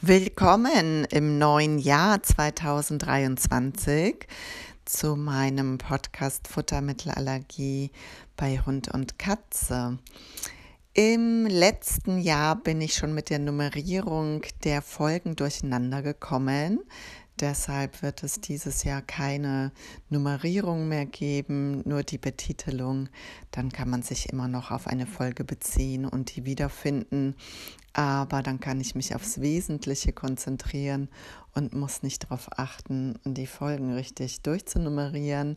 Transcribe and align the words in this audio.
Willkommen 0.00 1.04
im 1.04 1.38
neuen 1.38 1.78
Jahr 1.78 2.22
2023 2.22 4.26
zu 4.84 5.16
meinem 5.16 5.78
Podcast 5.78 6.48
Futtermittelallergie 6.48 7.90
bei 8.36 8.58
Hund 8.58 8.88
und 8.88 9.18
Katze. 9.18 9.98
Im 10.92 11.46
letzten 11.46 12.18
Jahr 12.18 12.56
bin 12.56 12.80
ich 12.80 12.94
schon 12.94 13.14
mit 13.14 13.30
der 13.30 13.38
Nummerierung 13.38 14.42
der 14.64 14.82
Folgen 14.82 15.36
durcheinander 15.36 16.02
gekommen. 16.02 16.80
Deshalb 17.40 18.02
wird 18.02 18.22
es 18.22 18.40
dieses 18.40 18.84
Jahr 18.84 19.02
keine 19.02 19.72
Nummerierung 20.08 20.86
mehr 20.86 21.06
geben, 21.06 21.82
nur 21.84 22.04
die 22.04 22.18
Betitelung. 22.18 23.08
Dann 23.50 23.72
kann 23.72 23.90
man 23.90 24.02
sich 24.02 24.28
immer 24.28 24.46
noch 24.46 24.70
auf 24.70 24.86
eine 24.86 25.06
Folge 25.06 25.42
beziehen 25.42 26.04
und 26.04 26.36
die 26.36 26.44
wiederfinden. 26.44 27.34
Aber 27.94 28.42
dann 28.42 28.58
kann 28.58 28.80
ich 28.80 28.96
mich 28.96 29.14
aufs 29.14 29.40
Wesentliche 29.40 30.12
konzentrieren 30.12 31.08
und 31.54 31.72
muss 31.74 32.02
nicht 32.02 32.24
darauf 32.24 32.48
achten, 32.58 33.14
die 33.24 33.46
Folgen 33.46 33.94
richtig 33.94 34.42
durchzunummerieren. 34.42 35.54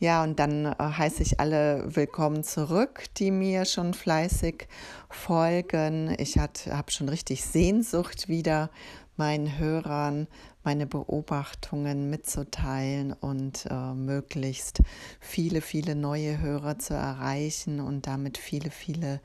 Ja, 0.00 0.24
und 0.24 0.40
dann 0.40 0.66
äh, 0.66 0.74
heiße 0.78 1.22
ich 1.22 1.38
alle 1.38 1.84
willkommen 1.94 2.42
zurück, 2.42 3.04
die 3.18 3.30
mir 3.30 3.64
schon 3.64 3.94
fleißig 3.94 4.66
folgen. 5.08 6.16
Ich 6.18 6.38
habe 6.38 6.90
schon 6.90 7.08
richtig 7.08 7.44
Sehnsucht 7.44 8.26
wieder 8.26 8.68
meinen 9.16 9.58
Hörern 9.58 10.26
meine 10.64 10.86
Beobachtungen 10.86 12.10
mitzuteilen 12.10 13.12
und 13.12 13.66
äh, 13.70 13.94
möglichst 13.94 14.82
viele, 15.20 15.60
viele 15.60 15.94
neue 15.94 16.40
Hörer 16.40 16.78
zu 16.78 16.94
erreichen 16.94 17.80
und 17.80 18.06
damit 18.06 18.38
viele, 18.38 18.70
viele 18.70 19.20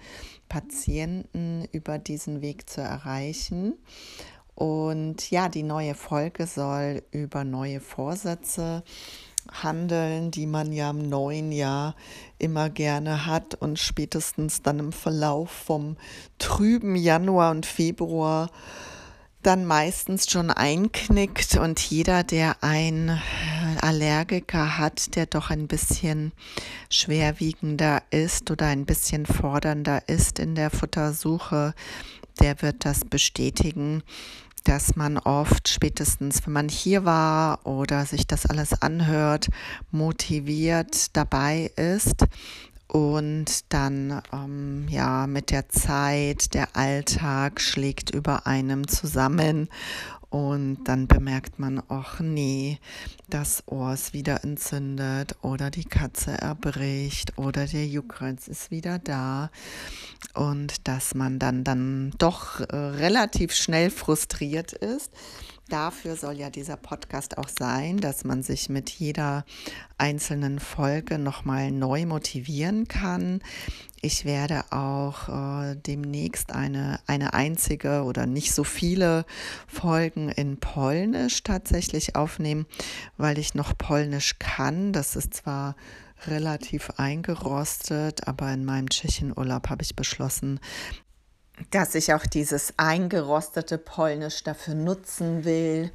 Patienten 0.49 1.67
über 1.71 1.99
diesen 1.99 2.41
Weg 2.41 2.69
zu 2.69 2.81
erreichen. 2.81 3.73
Und 4.55 5.29
ja, 5.29 5.49
die 5.49 5.63
neue 5.63 5.93
Folge 5.93 6.47
soll 6.47 7.03
über 7.11 7.43
neue 7.43 7.79
Vorsätze 7.79 8.83
handeln, 9.51 10.31
die 10.31 10.47
man 10.47 10.71
ja 10.71 10.89
im 10.89 11.07
neuen 11.07 11.51
Jahr 11.51 11.95
immer 12.37 12.69
gerne 12.69 13.25
hat 13.25 13.55
und 13.55 13.79
spätestens 13.79 14.61
dann 14.61 14.79
im 14.79 14.91
Verlauf 14.91 15.51
vom 15.51 15.97
trüben 16.37 16.95
Januar 16.95 17.51
und 17.51 17.65
Februar 17.65 18.49
dann 19.47 19.65
meistens 19.65 20.29
schon 20.29 20.51
einknickt 20.51 21.55
und 21.55 21.79
jeder, 21.79 22.25
der 22.25 22.65
ein 22.65 23.17
Allergiker 23.79 24.77
hat, 24.77 25.15
der 25.15 25.25
doch 25.25 25.51
ein 25.51 25.69
bisschen 25.69 26.33
schwerwiegender 26.89 28.03
ist 28.09 28.51
oder 28.51 28.65
ein 28.65 28.85
bisschen 28.85 29.25
fordernder 29.25 30.09
ist 30.09 30.39
in 30.39 30.53
der 30.55 30.69
Futtersuche, 30.69 31.73
der 32.41 32.61
wird 32.61 32.83
das 32.83 33.05
bestätigen, 33.05 34.03
dass 34.65 34.97
man 34.97 35.17
oft 35.17 35.69
spätestens, 35.69 36.45
wenn 36.45 36.51
man 36.51 36.67
hier 36.67 37.05
war 37.05 37.65
oder 37.65 38.05
sich 38.05 38.27
das 38.27 38.45
alles 38.47 38.81
anhört, 38.81 39.47
motiviert 39.91 41.15
dabei 41.15 41.71
ist 41.77 42.25
und 42.87 43.73
dann, 43.73 44.21
ähm, 44.31 44.87
ja, 44.89 45.27
mit 45.27 45.51
der 45.51 45.69
Zeit, 45.69 46.53
der 46.53 46.75
Alltag 46.75 47.59
schlägt 47.59 48.11
über 48.11 48.47
einem 48.47 48.87
zusammen 48.87 49.69
und 50.29 50.83
dann 50.85 51.07
bemerkt 51.07 51.57
man, 51.57 51.81
ach 51.87 52.19
nee, 52.19 52.79
das 53.29 53.63
Ohr 53.65 53.93
ist 53.93 54.13
wieder 54.13 54.43
entzündet 54.43 55.35
oder 55.41 55.69
die 55.69 55.85
Katze 55.85 56.31
erbricht 56.31 57.37
oder 57.37 57.65
der 57.65 57.87
Juckreiz 57.87 58.47
ist 58.47 58.69
wieder 58.69 58.99
da. 58.99 59.49
Und 60.33 60.87
dass 60.87 61.15
man 61.15 61.39
dann, 61.39 61.63
dann 61.63 62.13
doch 62.17 62.59
äh, 62.59 62.75
relativ 62.75 63.53
schnell 63.53 63.89
frustriert 63.89 64.73
ist 64.73 65.11
Dafür 65.69 66.15
soll 66.15 66.35
ja 66.35 66.49
dieser 66.49 66.77
Podcast 66.77 67.37
auch 67.37 67.49
sein, 67.49 67.97
dass 67.97 68.23
man 68.23 68.41
sich 68.41 68.69
mit 68.69 68.89
jeder 68.89 69.43
einzelnen 69.97 70.59
Folge 70.59 71.19
nochmal 71.19 71.71
neu 71.71 72.05
motivieren 72.05 72.87
kann. 72.87 73.41
Ich 74.01 74.23
werde 74.23 74.63
auch 74.71 75.27
äh, 75.27 75.75
demnächst 75.75 76.53
eine, 76.53 77.01
eine 77.05 77.33
einzige 77.33 78.03
oder 78.03 78.25
nicht 78.25 78.53
so 78.53 78.63
viele 78.63 79.25
Folgen 79.67 80.29
in 80.29 80.57
Polnisch 80.57 81.43
tatsächlich 81.43 82.15
aufnehmen, 82.15 82.65
weil 83.17 83.37
ich 83.37 83.53
noch 83.53 83.77
Polnisch 83.77 84.39
kann. 84.39 84.93
Das 84.93 85.17
ist 85.17 85.33
zwar 85.33 85.75
relativ 86.27 86.91
eingerostet, 86.97 88.25
aber 88.25 88.53
in 88.53 88.63
meinem 88.63 88.89
Tschechenurlaub 88.89 89.69
habe 89.69 89.83
ich 89.83 89.95
beschlossen, 89.95 90.59
dass 91.71 91.95
ich 91.95 92.13
auch 92.13 92.25
dieses 92.25 92.73
eingerostete 92.77 93.77
Polnisch 93.77 94.43
dafür 94.43 94.75
nutzen 94.75 95.43
will, 95.43 95.91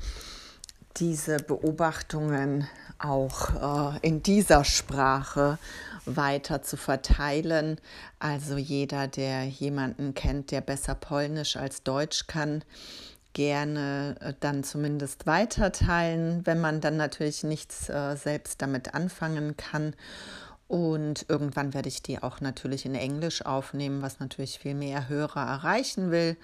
diese 0.97 1.39
Beobachtungen 1.39 2.69
auch 2.99 3.95
äh, 3.95 4.06
in 4.06 4.22
dieser 4.22 4.65
Sprache 4.65 5.59
weiter 6.05 6.62
zu 6.62 6.77
verteilen. 6.77 7.81
Also 8.19 8.56
jeder, 8.56 9.09
der 9.09 9.45
jemanden 9.45 10.15
kennt, 10.15 10.51
der 10.51 10.61
besser 10.61 10.95
Polnisch 10.95 11.56
als 11.56 11.83
Deutsch 11.83 12.27
kann, 12.27 12.62
gerne 13.33 14.17
äh, 14.21 14.34
dann 14.41 14.65
zumindest 14.65 15.27
weiterteilen, 15.27 16.45
wenn 16.45 16.61
man 16.61 16.81
dann 16.81 16.97
natürlich 16.97 17.45
nichts 17.45 17.89
äh, 17.89 18.17
selbst 18.17 18.61
damit 18.61 18.95
anfangen 18.95 19.56
kann. 19.56 19.95
Und 20.72 21.27
irgendwann 21.28 21.75
werde 21.75 21.91
ich 21.91 22.03
die 22.03 22.22
auch 22.22 22.41
natürlich 22.41 22.87
in 22.87 22.94
Englisch 22.94 23.44
aufnehmen, 23.44 24.00
was 24.00 24.21
natürlich 24.21 24.59
viel 24.59 24.75
mehr 24.75 25.06
Hörer 25.10 25.43
erreichen 25.43 26.10
will, 26.10 26.38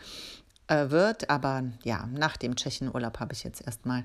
äh, 0.66 0.91
wird. 0.91 1.31
Aber 1.31 1.62
ja, 1.83 2.06
nach 2.12 2.37
dem 2.37 2.55
Tschechenurlaub 2.55 3.21
habe 3.21 3.33
ich 3.33 3.43
jetzt 3.43 3.66
erstmal 3.66 4.05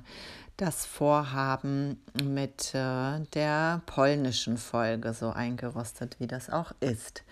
das 0.56 0.86
Vorhaben 0.86 2.02
mit 2.24 2.74
äh, 2.74 3.20
der 3.34 3.82
polnischen 3.86 4.58
Folge 4.58 5.14
so 5.14 5.32
eingerostet, 5.32 6.16
wie 6.22 6.28
das 6.28 6.50
auch 6.50 6.72
ist. 6.80 7.24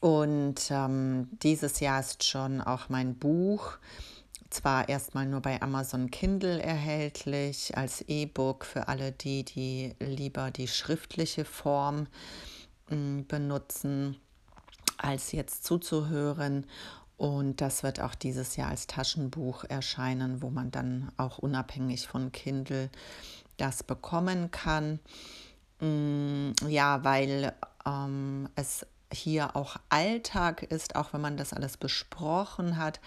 Und 0.00 0.60
ähm, 0.68 1.30
dieses 1.42 1.80
Jahr 1.80 2.00
ist 2.00 2.22
schon 2.22 2.60
auch 2.60 2.90
mein 2.90 3.14
Buch 3.14 3.78
zwar 4.54 4.88
erstmal 4.88 5.26
nur 5.26 5.40
bei 5.40 5.60
Amazon 5.60 6.10
Kindle 6.10 6.62
erhältlich 6.62 7.76
als 7.76 8.02
E-Book 8.02 8.64
für 8.64 8.88
alle 8.88 9.12
die, 9.12 9.44
die 9.44 9.94
lieber 10.00 10.50
die 10.50 10.68
schriftliche 10.68 11.44
Form 11.44 12.06
mm, 12.88 13.22
benutzen, 13.26 14.16
als 14.96 15.32
jetzt 15.32 15.64
zuzuhören. 15.64 16.66
Und 17.16 17.60
das 17.60 17.82
wird 17.82 18.00
auch 18.00 18.14
dieses 18.14 18.56
Jahr 18.56 18.70
als 18.70 18.86
Taschenbuch 18.86 19.64
erscheinen, 19.64 20.42
wo 20.42 20.50
man 20.50 20.70
dann 20.70 21.10
auch 21.16 21.38
unabhängig 21.38 22.06
von 22.06 22.32
Kindle 22.32 22.90
das 23.56 23.82
bekommen 23.82 24.50
kann. 24.50 25.00
Mm, 25.80 26.52
ja, 26.68 27.02
weil 27.04 27.52
ähm, 27.86 28.48
es 28.54 28.86
hier 29.12 29.56
auch 29.56 29.76
Alltag 29.88 30.62
ist, 30.62 30.96
auch 30.96 31.12
wenn 31.12 31.20
man 31.20 31.36
das 31.36 31.52
alles 31.52 31.76
besprochen 31.76 32.76
hat 32.76 33.00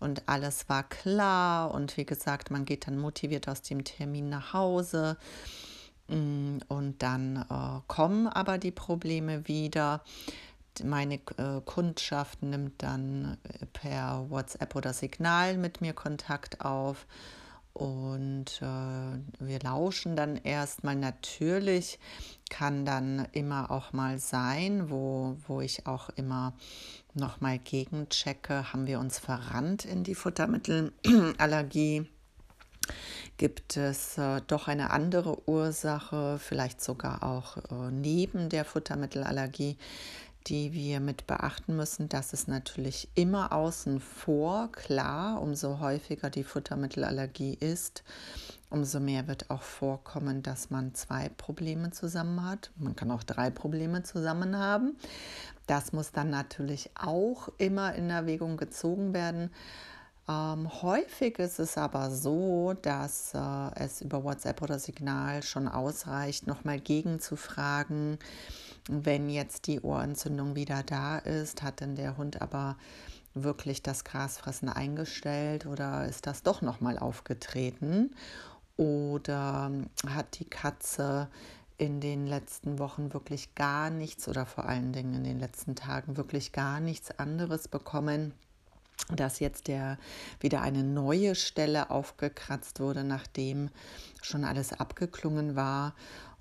und 0.00 0.22
alles 0.28 0.68
war 0.68 0.82
klar 0.84 1.72
und 1.72 1.96
wie 1.96 2.04
gesagt, 2.04 2.50
man 2.50 2.64
geht 2.64 2.86
dann 2.86 2.98
motiviert 2.98 3.48
aus 3.48 3.62
dem 3.62 3.84
Termin 3.84 4.28
nach 4.28 4.52
Hause 4.52 5.16
mm, 6.08 6.58
und 6.68 7.02
dann 7.02 7.44
äh, 7.50 7.80
kommen 7.86 8.28
aber 8.28 8.58
die 8.58 8.70
Probleme 8.70 9.48
wieder. 9.48 10.02
Meine 10.84 11.14
äh, 11.14 11.60
Kundschaft 11.64 12.42
nimmt 12.42 12.82
dann 12.82 13.36
äh, 13.42 13.66
per 13.66 14.26
WhatsApp 14.30 14.76
oder 14.76 14.92
Signal 14.92 15.56
mit 15.56 15.80
mir 15.80 15.92
Kontakt 15.92 16.60
auf 16.64 17.06
und 17.78 18.60
äh, 18.60 19.44
wir 19.44 19.60
lauschen 19.62 20.16
dann 20.16 20.36
erstmal. 20.36 20.96
Natürlich 20.96 22.00
kann 22.50 22.84
dann 22.84 23.28
immer 23.32 23.70
auch 23.70 23.92
mal 23.92 24.18
sein, 24.18 24.90
wo, 24.90 25.36
wo 25.46 25.60
ich 25.60 25.86
auch 25.86 26.08
immer 26.10 26.54
nochmal 27.14 27.58
gegenchecke, 27.58 28.72
haben 28.72 28.86
wir 28.88 28.98
uns 28.98 29.20
verrannt 29.20 29.84
in 29.84 30.02
die 30.02 30.16
Futtermittelallergie? 30.16 32.08
Gibt 33.36 33.76
es 33.76 34.18
äh, 34.18 34.40
doch 34.46 34.66
eine 34.66 34.90
andere 34.90 35.48
Ursache, 35.48 36.40
vielleicht 36.40 36.82
sogar 36.82 37.22
auch 37.22 37.58
äh, 37.58 37.92
neben 37.92 38.48
der 38.48 38.64
Futtermittelallergie, 38.64 39.76
die 40.46 40.72
wir 40.72 41.00
mit 41.00 41.26
beachten 41.26 41.76
müssen. 41.76 42.08
Das 42.08 42.32
ist 42.32 42.48
natürlich 42.48 43.08
immer 43.14 43.52
außen 43.52 44.00
vor, 44.00 44.72
klar, 44.72 45.42
umso 45.42 45.80
häufiger 45.80 46.30
die 46.30 46.44
Futtermittelallergie 46.44 47.54
ist, 47.54 48.02
umso 48.70 49.00
mehr 49.00 49.28
wird 49.28 49.50
auch 49.50 49.62
vorkommen, 49.62 50.42
dass 50.42 50.70
man 50.70 50.94
zwei 50.94 51.28
Probleme 51.30 51.90
zusammen 51.90 52.44
hat. 52.48 52.70
Man 52.76 52.96
kann 52.96 53.10
auch 53.10 53.22
drei 53.22 53.50
Probleme 53.50 54.02
zusammen 54.02 54.56
haben. 54.56 54.96
Das 55.66 55.92
muss 55.92 56.12
dann 56.12 56.30
natürlich 56.30 56.90
auch 56.94 57.48
immer 57.58 57.94
in 57.94 58.08
Erwägung 58.08 58.56
gezogen 58.56 59.12
werden. 59.12 59.50
Ähm, 60.28 60.70
häufig 60.82 61.38
ist 61.38 61.58
es 61.58 61.78
aber 61.78 62.10
so, 62.10 62.74
dass 62.82 63.32
äh, 63.34 63.70
es 63.76 64.02
über 64.02 64.24
WhatsApp 64.24 64.60
oder 64.60 64.78
Signal 64.78 65.42
schon 65.42 65.68
ausreicht, 65.68 66.46
nochmal 66.46 66.80
gegenzufragen, 66.80 68.18
wenn 68.88 69.28
jetzt 69.30 69.66
die 69.66 69.80
Ohrentzündung 69.80 70.56
wieder 70.56 70.82
da 70.82 71.18
ist, 71.18 71.62
hat 71.62 71.80
denn 71.80 71.94
der 71.94 72.16
Hund 72.16 72.42
aber 72.42 72.76
wirklich 73.34 73.82
das 73.82 74.04
Grasfressen 74.04 74.68
eingestellt 74.68 75.66
oder 75.66 76.06
ist 76.06 76.26
das 76.26 76.42
doch 76.42 76.62
nochmal 76.62 76.98
aufgetreten? 76.98 78.14
Oder 78.76 79.70
hat 80.06 80.38
die 80.38 80.48
Katze 80.48 81.28
in 81.76 82.00
den 82.00 82.26
letzten 82.26 82.78
Wochen 82.78 83.12
wirklich 83.12 83.54
gar 83.54 83.90
nichts 83.90 84.28
oder 84.28 84.46
vor 84.46 84.66
allen 84.66 84.92
Dingen 84.92 85.14
in 85.14 85.24
den 85.24 85.38
letzten 85.38 85.76
Tagen 85.76 86.16
wirklich 86.16 86.52
gar 86.52 86.80
nichts 86.80 87.16
anderes 87.18 87.68
bekommen, 87.68 88.32
dass 89.14 89.38
jetzt 89.38 89.68
der 89.68 89.96
wieder 90.40 90.60
eine 90.60 90.82
neue 90.82 91.34
Stelle 91.34 91.90
aufgekratzt 91.90 92.80
wurde, 92.80 93.04
nachdem 93.04 93.70
schon 94.22 94.44
alles 94.44 94.72
abgeklungen 94.72 95.56
war. 95.56 95.94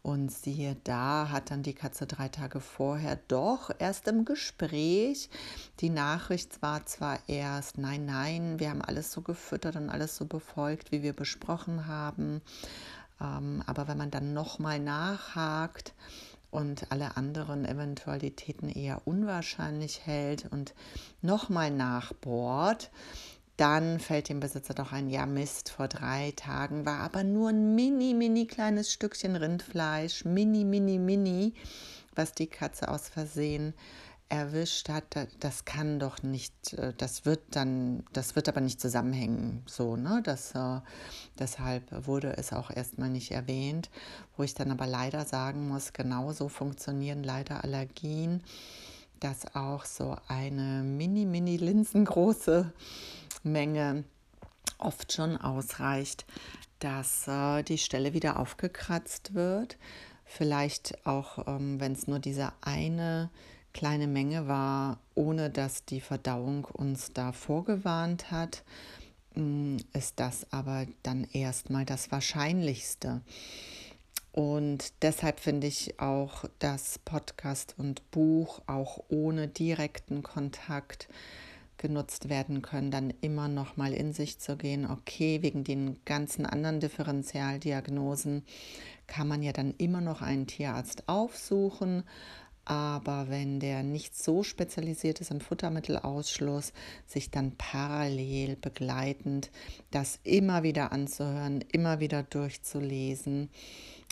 Und 0.07 0.31
siehe 0.31 0.77
da, 0.85 1.31
hat 1.31 1.51
dann 1.51 1.63
die 1.63 1.73
Katze 1.73 2.07
drei 2.07 2.29
Tage 2.29 2.61
vorher 2.61 3.19
doch 3.27 3.71
erst 3.77 4.07
im 4.07 4.23
Gespräch. 4.23 5.29
Die 5.81 5.89
Nachricht 5.89 6.61
war 6.61 6.85
zwar 6.85 7.19
erst, 7.27 7.77
nein, 7.77 8.05
nein, 8.05 8.57
wir 8.57 8.69
haben 8.69 8.81
alles 8.81 9.11
so 9.11 9.19
gefüttert 9.19 9.75
und 9.75 9.89
alles 9.89 10.15
so 10.15 10.23
befolgt, 10.23 10.93
wie 10.93 11.03
wir 11.03 11.11
besprochen 11.11 11.87
haben. 11.87 12.41
Ähm, 13.19 13.61
aber 13.65 13.89
wenn 13.89 13.97
man 13.97 14.09
dann 14.09 14.33
nochmal 14.33 14.79
nachhakt 14.79 15.93
und 16.51 16.89
alle 16.89 17.17
anderen 17.17 17.65
Eventualitäten 17.65 18.69
eher 18.69 19.05
unwahrscheinlich 19.05 20.05
hält 20.05 20.45
und 20.49 20.73
nochmal 21.21 21.69
nachbohrt, 21.69 22.91
dann 23.57 23.99
fällt 23.99 24.29
dem 24.29 24.39
Besitzer 24.39 24.75
doch 24.75 24.91
ein, 24.91 25.09
ja 25.09 25.25
Mist, 25.25 25.69
vor 25.69 25.87
drei 25.87 26.31
Tagen 26.35 26.85
war 26.85 26.99
aber 26.99 27.23
nur 27.23 27.49
ein 27.49 27.73
mini, 27.75 28.13
mini 28.13 28.45
kleines 28.45 28.93
Stückchen 28.93 29.35
Rindfleisch, 29.35 30.25
mini, 30.25 30.63
mini, 30.63 30.99
mini, 30.99 31.53
was 32.15 32.33
die 32.33 32.47
Katze 32.47 32.87
aus 32.87 33.09
Versehen 33.09 33.73
erwischt 34.29 34.89
hat, 34.89 35.27
das 35.39 35.65
kann 35.65 35.99
doch 35.99 36.21
nicht, 36.21 36.73
äh, 36.73 36.93
das 36.97 37.25
wird 37.25 37.41
dann, 37.51 38.03
das 38.13 38.35
wird 38.35 38.49
aber 38.49 38.61
nicht 38.61 38.81
zusammenhängen, 38.81 39.63
so, 39.65 39.95
ne? 39.95 40.21
Das, 40.23 40.53
äh, 40.53 40.81
deshalb 41.39 42.05
wurde 42.05 42.35
es 42.37 42.51
auch 42.51 42.69
erstmal 42.69 43.09
nicht 43.09 43.31
erwähnt, 43.31 43.89
wo 44.35 44.43
ich 44.43 44.53
dann 44.53 44.71
aber 44.71 44.85
leider 44.85 45.23
sagen 45.25 45.67
muss, 45.69 45.93
genauso 45.93 46.49
funktionieren 46.49 47.23
leider 47.23 47.63
Allergien, 47.63 48.43
dass 49.21 49.55
auch 49.55 49.85
so 49.85 50.17
eine 50.27 50.83
mini, 50.83 51.25
mini 51.25 51.57
linsengroße 51.57 52.71
Menge 53.47 54.03
oft 54.77 55.11
schon 55.11 55.37
ausreicht, 55.37 56.25
dass 56.79 57.27
äh, 57.27 57.63
die 57.63 57.77
Stelle 57.77 58.13
wieder 58.13 58.39
aufgekratzt 58.39 59.33
wird. 59.33 59.77
Vielleicht 60.25 61.05
auch, 61.05 61.47
ähm, 61.47 61.79
wenn 61.79 61.93
es 61.93 62.07
nur 62.07 62.19
diese 62.19 62.51
eine 62.61 63.29
kleine 63.73 64.07
Menge 64.07 64.47
war, 64.47 64.99
ohne 65.15 65.49
dass 65.49 65.85
die 65.85 66.01
Verdauung 66.01 66.65
uns 66.65 67.13
da 67.13 67.31
vorgewarnt 67.31 68.31
hat, 68.31 68.63
mm, 69.35 69.77
ist 69.93 70.19
das 70.19 70.51
aber 70.51 70.85
dann 71.03 71.25
erstmal 71.31 71.85
das 71.85 72.11
Wahrscheinlichste. 72.11 73.21
Und 74.31 74.93
deshalb 75.01 75.39
finde 75.39 75.65
ich 75.67 75.99
auch, 75.99 76.45
dass 76.59 76.99
Podcast 76.99 77.73
und 77.77 78.11
Buch 78.11 78.61
auch 78.67 79.03
ohne 79.09 79.47
direkten 79.47 80.21
Kontakt 80.21 81.07
genutzt 81.77 82.29
werden 82.29 82.61
können, 82.61 82.91
dann 82.91 83.13
immer 83.21 83.47
noch 83.47 83.77
mal 83.77 83.93
in 83.93 84.13
sich 84.13 84.39
zu 84.39 84.57
gehen. 84.57 84.89
Okay, 84.89 85.41
wegen 85.41 85.63
den 85.63 86.03
ganzen 86.05 86.45
anderen 86.45 86.79
Differentialdiagnosen 86.79 88.43
kann 89.07 89.27
man 89.27 89.43
ja 89.43 89.53
dann 89.53 89.73
immer 89.77 90.01
noch 90.01 90.21
einen 90.21 90.47
Tierarzt 90.47 91.07
aufsuchen, 91.07 92.03
aber 92.65 93.29
wenn 93.29 93.61
der 93.61 93.81
nicht 93.81 94.17
so 94.17 94.43
spezialisiert 94.43 95.21
ist 95.21 95.31
im 95.31 95.39
Futtermittelausschluss, 95.39 96.73
sich 97.05 97.31
dann 97.31 97.55
parallel 97.55 98.57
begleitend 98.57 99.51
das 99.89 100.19
immer 100.23 100.63
wieder 100.63 100.91
anzuhören, 100.91 101.63
immer 101.71 102.01
wieder 102.01 102.23
durchzulesen, 102.23 103.49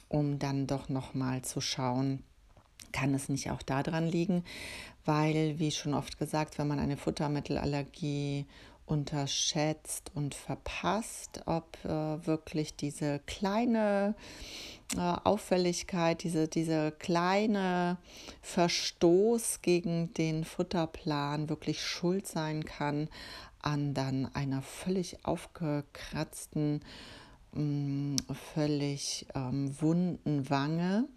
um 0.08 0.40
dann 0.40 0.68
doch 0.68 0.88
nochmal 0.88 1.42
zu 1.42 1.60
schauen, 1.60 2.24
kann 2.96 3.14
es 3.14 3.28
nicht 3.28 3.52
auch 3.52 3.62
daran 3.62 4.08
liegen, 4.08 4.46
weil, 5.04 5.60
wie 5.60 5.72
schon 5.72 5.94
oft 5.94 6.18
gesagt, 6.18 6.58
wenn 6.58 6.68
man 6.68 6.80
eine 6.80 6.96
Futtermittelallergie 6.96 8.46
unterschätzt 8.86 10.12
und 10.14 10.34
verpasst, 10.34 11.42
ob 11.46 11.78
äh, 11.84 11.90
wirklich 12.26 12.76
diese 12.76 13.20
kleine 13.26 14.16
äh, 14.96 15.00
Auffälligkeit, 15.00 16.24
diese, 16.24 16.48
diese 16.48 16.92
kleine 16.92 17.98
Verstoß 18.42 19.62
gegen 19.62 20.14
den 20.14 20.46
Futterplan 20.46 21.50
wirklich 21.50 21.82
schuld 21.82 22.28
sein 22.28 22.64
kann 22.64 23.10
an 23.60 23.94
dann 23.96 24.30
einer 24.36 24.62
völlig 24.62 25.26
aufgekratzten, 25.26 26.82
mm, 27.54 28.16
völlig 28.54 29.26
ähm, 29.34 29.76
wunden 29.82 30.50
Wange. 30.50 31.08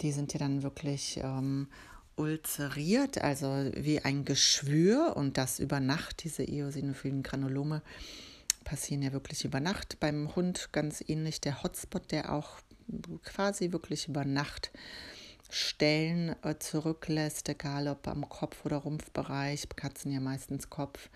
Die 0.00 0.12
sind 0.12 0.32
ja 0.32 0.38
dann 0.38 0.62
wirklich 0.62 1.20
ähm, 1.22 1.68
ulzeriert, 2.16 3.18
also 3.18 3.46
wie 3.74 4.00
ein 4.00 4.24
Geschwür 4.24 5.14
und 5.16 5.38
das 5.38 5.58
über 5.58 5.80
Nacht, 5.80 6.24
diese 6.24 6.44
eosinophilen 6.44 7.22
Granulome 7.22 7.82
passieren 8.64 9.02
ja 9.02 9.12
wirklich 9.12 9.44
über 9.44 9.60
Nacht. 9.60 9.98
Beim 10.00 10.34
Hund 10.34 10.70
ganz 10.72 11.02
ähnlich 11.06 11.40
der 11.40 11.62
Hotspot, 11.62 12.10
der 12.12 12.32
auch 12.32 12.60
quasi 13.24 13.72
wirklich 13.72 14.08
über 14.08 14.24
Nacht 14.24 14.70
Stellen 15.50 16.34
äh, 16.42 16.58
zurücklässt, 16.58 17.48
egal 17.48 17.86
ob 17.88 18.08
am 18.08 18.26
Kopf- 18.28 18.64
oder 18.64 18.78
Rumpfbereich, 18.78 19.68
Katzen 19.76 20.10
ja 20.10 20.20
meistens 20.20 20.70
Kopf, 20.70 21.10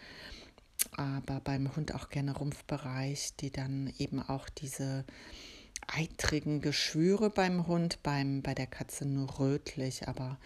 aber 0.93 1.41
beim 1.41 1.75
Hund 1.75 1.95
auch 1.95 2.11
gerne 2.11 2.37
Rumpfbereich, 2.37 3.37
die 3.37 3.51
dann 3.51 3.93
eben 3.99 4.21
auch 4.21 4.51
diese 4.51 5.07
eitrigen 5.87 6.61
Geschwüre 6.61 7.31
beim 7.31 7.67
Hund, 7.67 8.03
beim, 8.03 8.43
bei 8.43 8.55
der 8.55 8.67
Katze 8.67 9.07
nur 9.07 9.39
rötlich, 9.39 10.09
aber 10.09 10.39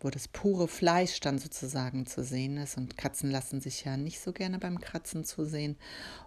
wo 0.00 0.10
das 0.10 0.28
pure 0.28 0.68
Fleisch 0.68 1.20
dann 1.20 1.38
sozusagen 1.38 2.06
zu 2.06 2.22
sehen 2.22 2.58
ist. 2.58 2.76
Und 2.76 2.96
Katzen 2.96 3.30
lassen 3.30 3.60
sich 3.60 3.84
ja 3.84 3.96
nicht 3.96 4.20
so 4.20 4.32
gerne 4.32 4.58
beim 4.58 4.80
Kratzen 4.80 5.24
zu 5.24 5.44
sehen. 5.44 5.76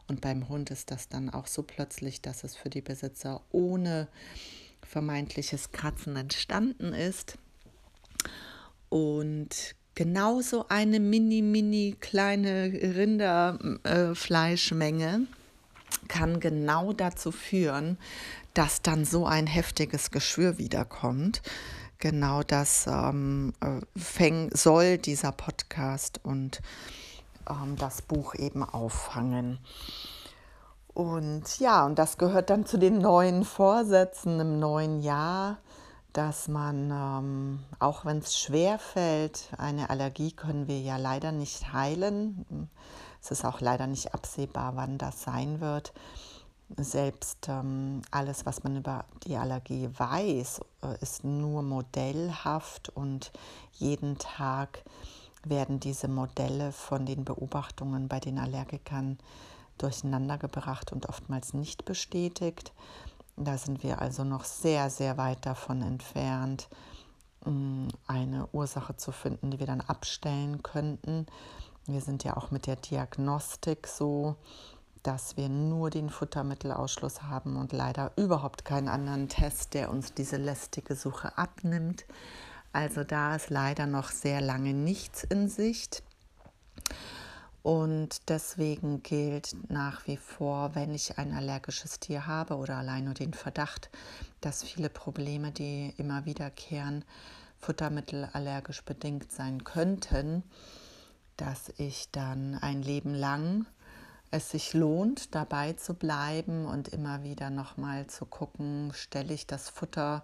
Und 0.07 0.21
beim 0.21 0.49
Hund 0.49 0.71
ist 0.71 0.91
das 0.91 1.07
dann 1.07 1.29
auch 1.29 1.47
so 1.47 1.63
plötzlich, 1.63 2.21
dass 2.21 2.43
es 2.43 2.55
für 2.55 2.69
die 2.69 2.81
Besitzer 2.81 3.41
ohne 3.51 4.07
vermeintliches 4.81 5.71
Kratzen 5.71 6.15
entstanden 6.15 6.93
ist. 6.93 7.37
Und 8.89 9.75
genauso 9.93 10.67
eine 10.67 10.99
mini, 10.99 11.41
mini 11.41 11.95
kleine 11.99 12.71
Rinderfleischmenge 12.73 15.21
äh, 15.21 15.25
kann 16.07 16.39
genau 16.39 16.93
dazu 16.93 17.31
führen, 17.31 17.97
dass 18.53 18.81
dann 18.81 19.05
so 19.05 19.25
ein 19.25 19.47
heftiges 19.47 20.11
Geschwür 20.11 20.57
wiederkommt. 20.57 21.41
Genau 21.99 22.43
das 22.43 22.87
ähm, 22.87 23.53
äh, 23.61 23.81
fäng, 23.99 24.49
soll 24.53 24.97
dieser 24.97 25.31
Podcast 25.31 26.19
und 26.23 26.61
ähm, 27.49 27.75
das 27.77 28.01
Buch 28.01 28.35
eben 28.35 28.63
auffangen. 28.63 29.59
Und 30.93 31.59
ja, 31.59 31.85
und 31.85 31.99
das 31.99 32.17
gehört 32.17 32.49
dann 32.49 32.65
zu 32.65 32.77
den 32.77 32.99
neuen 32.99 33.43
Vorsätzen 33.43 34.39
im 34.39 34.59
neuen 34.59 35.01
Jahr, 35.01 35.57
dass 36.13 36.47
man, 36.47 36.89
ähm, 36.91 37.59
auch 37.79 38.05
wenn 38.05 38.19
es 38.19 38.37
schwer 38.37 38.79
fällt, 38.79 39.49
eine 39.57 39.89
Allergie 39.89 40.31
können 40.31 40.67
wir 40.67 40.79
ja 40.79 40.97
leider 40.97 41.31
nicht 41.31 41.73
heilen. 41.73 42.69
Es 43.21 43.31
ist 43.31 43.45
auch 43.45 43.61
leider 43.61 43.87
nicht 43.87 44.13
absehbar, 44.13 44.75
wann 44.75 44.97
das 44.97 45.21
sein 45.21 45.59
wird 45.61 45.93
selbst 46.77 47.47
ähm, 47.47 48.01
alles, 48.11 48.45
was 48.45 48.63
man 48.63 48.77
über 48.77 49.05
die 49.25 49.37
Allergie 49.37 49.89
weiß, 49.97 50.61
äh, 50.83 51.01
ist 51.01 51.23
nur 51.23 51.61
modellhaft 51.63 52.89
und 52.89 53.31
jeden 53.73 54.17
Tag 54.17 54.83
werden 55.43 55.79
diese 55.79 56.07
Modelle 56.07 56.71
von 56.71 57.05
den 57.05 57.25
Beobachtungen 57.25 58.07
bei 58.07 58.19
den 58.19 58.37
Allergikern 58.37 59.17
durcheinandergebracht 59.77 60.91
und 60.91 61.07
oftmals 61.07 61.53
nicht 61.53 61.85
bestätigt. 61.85 62.73
Da 63.37 63.57
sind 63.57 63.83
wir 63.83 64.01
also 64.01 64.23
noch 64.23 64.43
sehr, 64.43 64.89
sehr 64.89 65.17
weit 65.17 65.45
davon 65.45 65.81
entfernt, 65.81 66.67
mm, 67.45 67.87
eine 68.05 68.47
Ursache 68.51 68.97
zu 68.97 69.11
finden, 69.13 69.49
die 69.51 69.59
wir 69.59 69.67
dann 69.67 69.81
abstellen 69.81 70.61
könnten. 70.61 71.25
Wir 71.85 72.01
sind 72.01 72.23
ja 72.25 72.35
auch 72.35 72.51
mit 72.51 72.67
der 72.67 72.75
Diagnostik 72.75 73.87
so 73.87 74.35
dass 75.03 75.37
wir 75.37 75.49
nur 75.49 75.89
den 75.89 76.09
Futtermittelausschluss 76.09 77.23
haben 77.23 77.55
und 77.55 77.71
leider 77.71 78.11
überhaupt 78.15 78.65
keinen 78.65 78.87
anderen 78.87 79.29
Test, 79.29 79.73
der 79.73 79.89
uns 79.89 80.13
diese 80.13 80.37
lästige 80.37 80.95
Suche 80.95 81.37
abnimmt. 81.37 82.05
Also 82.73 83.03
da 83.03 83.35
ist 83.35 83.49
leider 83.49 83.87
noch 83.87 84.09
sehr 84.09 84.41
lange 84.41 84.73
nichts 84.73 85.23
in 85.23 85.47
Sicht. 85.47 86.03
Und 87.61 88.29
deswegen 88.29 89.03
gilt 89.03 89.55
nach 89.69 90.07
wie 90.07 90.17
vor, 90.17 90.75
wenn 90.75 90.93
ich 90.93 91.17
ein 91.17 91.33
allergisches 91.33 91.99
Tier 91.99 92.25
habe 92.25 92.55
oder 92.55 92.77
allein 92.77 93.05
nur 93.05 93.13
den 93.13 93.33
Verdacht, 93.33 93.89
dass 94.41 94.63
viele 94.63 94.89
Probleme, 94.89 95.51
die 95.51 95.93
immer 95.97 96.25
wiederkehren, 96.25 97.03
futtermittelallergisch 97.57 98.83
bedingt 98.83 99.31
sein 99.31 99.63
könnten, 99.65 100.43
dass 101.35 101.69
ich 101.77 102.09
dann 102.11 102.55
ein 102.55 102.81
Leben 102.81 103.13
lang 103.13 103.65
es 104.31 104.51
sich 104.51 104.73
lohnt, 104.73 105.33
dabei 105.33 105.73
zu 105.73 105.93
bleiben 105.93 106.65
und 106.65 106.87
immer 106.89 107.23
wieder 107.23 107.49
nochmal 107.49 108.07
zu 108.07 108.25
gucken, 108.25 108.91
stelle 108.93 109.33
ich 109.33 109.47
das 109.47 109.69
Futter 109.69 110.23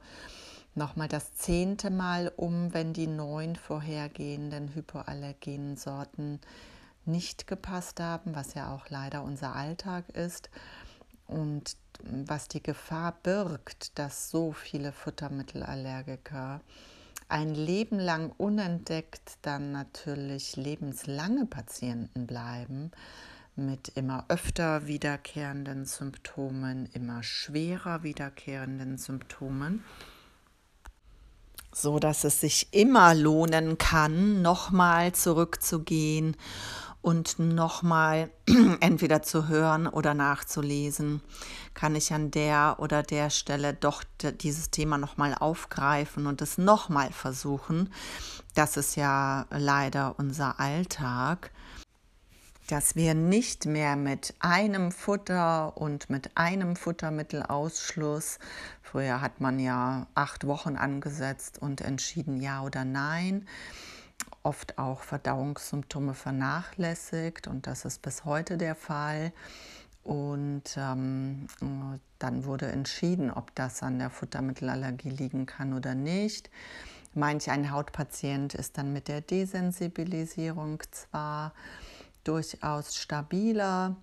nochmal 0.75 1.07
das 1.07 1.33
zehnte 1.35 1.89
Mal 1.89 2.31
um, 2.35 2.73
wenn 2.73 2.93
die 2.93 3.07
neun 3.07 3.55
vorhergehenden 3.55 4.75
hypoallergenen 4.75 5.77
Sorten 5.77 6.39
nicht 7.05 7.47
gepasst 7.47 7.99
haben, 7.99 8.35
was 8.35 8.53
ja 8.53 8.73
auch 8.73 8.89
leider 8.89 9.23
unser 9.23 9.55
Alltag 9.55 10.09
ist. 10.09 10.49
Und 11.27 11.77
was 12.03 12.47
die 12.47 12.61
Gefahr 12.61 13.15
birgt, 13.23 13.97
dass 13.97 14.29
so 14.29 14.51
viele 14.51 14.91
Futtermittelallergiker 14.91 16.61
ein 17.29 17.55
Leben 17.55 17.99
lang 17.99 18.31
unentdeckt 18.37 19.37
dann 19.41 19.71
natürlich 19.71 20.55
lebenslange 20.57 21.47
Patienten 21.47 22.27
bleiben 22.27 22.91
mit 23.55 23.89
immer 23.89 24.25
öfter 24.27 24.87
wiederkehrenden 24.87 25.85
Symptomen, 25.85 26.87
immer 26.93 27.23
schwerer 27.23 28.03
wiederkehrenden 28.03 28.97
Symptomen 28.97 29.83
so 31.75 31.99
dass 31.99 32.23
es 32.23 32.39
sich 32.39 32.69
immer 32.71 33.13
lohnen 33.13 33.77
kann, 33.77 34.41
nochmal 34.41 35.11
zurückzugehen 35.11 36.37
und 37.01 37.37
nochmal 37.37 38.31
entweder 38.79 39.21
zu 39.21 39.47
hören 39.47 39.85
oder 39.85 40.13
nachzulesen, 40.13 41.21
kann 41.73 41.95
ich 41.95 42.13
an 42.13 42.31
der 42.31 42.77
oder 42.79 43.03
der 43.03 43.29
Stelle 43.29 43.73
doch 43.73 44.03
dieses 44.41 44.71
Thema 44.71 44.97
nochmal 44.97 45.35
aufgreifen 45.35 46.27
und 46.27 46.41
es 46.41 46.57
nochmal 46.57 47.11
versuchen. 47.11 47.91
Das 48.55 48.77
ist 48.77 48.95
ja 48.95 49.45
leider 49.51 50.15
unser 50.17 50.59
Alltag 50.59 51.51
dass 52.67 52.95
wir 52.95 53.13
nicht 53.13 53.65
mehr 53.65 53.95
mit 53.95 54.33
einem 54.39 54.91
Futter 54.91 55.77
und 55.77 56.09
mit 56.09 56.35
einem 56.35 56.75
Futtermittelausschluss, 56.75 58.39
früher 58.81 59.21
hat 59.21 59.39
man 59.39 59.59
ja 59.59 60.07
acht 60.15 60.47
Wochen 60.47 60.75
angesetzt 60.75 61.61
und 61.61 61.81
entschieden 61.81 62.41
ja 62.41 62.63
oder 62.63 62.83
nein, 62.83 63.47
oft 64.41 64.77
auch 64.77 65.01
Verdauungssymptome 65.01 66.13
vernachlässigt 66.13 67.47
und 67.47 67.67
das 67.67 67.85
ist 67.85 68.01
bis 68.01 68.25
heute 68.25 68.57
der 68.57 68.75
Fall. 68.75 69.31
Und 70.03 70.77
ähm, 70.77 71.47
dann 72.19 72.45
wurde 72.45 72.67
entschieden, 72.67 73.31
ob 73.31 73.55
das 73.55 73.81
an 73.81 73.97
der 73.97 74.11
Futtermittelallergie 74.11 75.09
liegen 75.09 75.47
kann 75.47 75.73
oder 75.73 75.95
nicht. 75.95 76.51
Manch 77.15 77.49
ein 77.49 77.71
Hautpatient 77.71 78.53
ist 78.53 78.77
dann 78.77 78.93
mit 78.93 79.07
der 79.07 79.21
Desensibilisierung 79.21 80.83
zwar 80.91 81.53
durchaus 82.25 82.95
stabiler, 82.95 83.95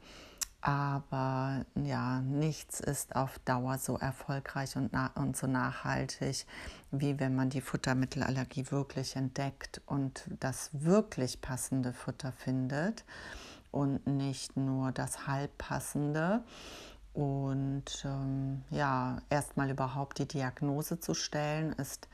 aber 0.62 1.66
ja, 1.74 2.20
nichts 2.20 2.78
ist 2.78 3.16
auf 3.16 3.40
Dauer 3.40 3.78
so 3.78 3.98
erfolgreich 3.98 4.76
und, 4.76 4.92
und 5.16 5.36
so 5.36 5.48
nachhaltig, 5.48 6.46
wie 6.92 7.18
wenn 7.18 7.34
man 7.34 7.50
die 7.50 7.60
Futtermittelallergie 7.60 8.70
wirklich 8.70 9.16
entdeckt 9.16 9.82
und 9.86 10.24
das 10.38 10.70
wirklich 10.72 11.40
passende 11.40 11.92
Futter 11.92 12.30
findet 12.30 13.04
und 13.72 14.06
nicht 14.06 14.56
nur 14.56 14.92
das 14.92 15.26
halbpassende. 15.26 16.44
Und 17.12 18.04
ähm, 18.04 18.62
ja, 18.70 19.20
erstmal 19.30 19.68
überhaupt 19.68 20.18
die 20.18 20.28
Diagnose 20.28 21.00
zu 21.00 21.12
stellen, 21.12 21.72
ist 21.72 22.08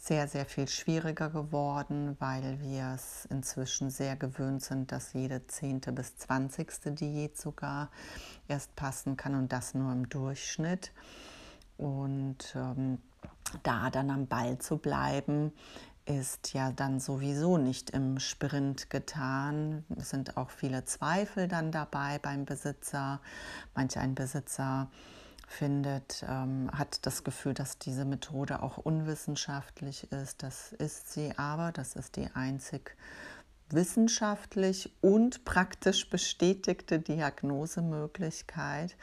sehr, 0.00 0.26
sehr 0.28 0.46
viel 0.46 0.66
schwieriger 0.66 1.28
geworden, 1.28 2.16
weil 2.20 2.58
wir 2.60 2.94
es 2.94 3.26
inzwischen 3.26 3.90
sehr 3.90 4.16
gewöhnt 4.16 4.62
sind, 4.62 4.90
dass 4.92 5.12
jede 5.12 5.46
zehnte 5.46 5.92
bis 5.92 6.16
zwanzigste 6.16 6.92
Diät 6.92 7.36
sogar 7.36 7.90
erst 8.48 8.74
passen 8.76 9.18
kann 9.18 9.34
und 9.34 9.52
das 9.52 9.74
nur 9.74 9.92
im 9.92 10.08
Durchschnitt. 10.08 10.92
Und 11.76 12.38
ähm, 12.54 12.98
da 13.62 13.90
dann 13.90 14.10
am 14.10 14.26
Ball 14.26 14.58
zu 14.58 14.78
bleiben, 14.78 15.52
ist 16.06 16.54
ja 16.54 16.72
dann 16.72 16.98
sowieso 16.98 17.58
nicht 17.58 17.90
im 17.90 18.18
Sprint 18.18 18.88
getan. 18.88 19.84
Es 19.98 20.08
sind 20.10 20.38
auch 20.38 20.48
viele 20.48 20.86
Zweifel 20.86 21.46
dann 21.46 21.72
dabei 21.72 22.18
beim 22.18 22.46
Besitzer. 22.46 23.20
Manch 23.74 23.98
ein 23.98 24.14
Besitzer 24.14 24.88
findet, 25.50 26.24
ähm, 26.28 26.70
hat 26.72 27.04
das 27.06 27.24
Gefühl, 27.24 27.54
dass 27.54 27.78
diese 27.78 28.04
Methode 28.04 28.62
auch 28.62 28.78
unwissenschaftlich 28.78 30.10
ist. 30.12 30.42
Das 30.44 30.72
ist 30.72 31.12
sie 31.12 31.36
aber, 31.36 31.72
das 31.72 31.96
ist 31.96 32.16
die 32.16 32.28
einzig 32.34 32.96
wissenschaftlich 33.68 34.92
und 35.00 35.44
praktisch 35.44 36.08
bestätigte 36.08 37.00
Diagnosemöglichkeit, 37.00 38.96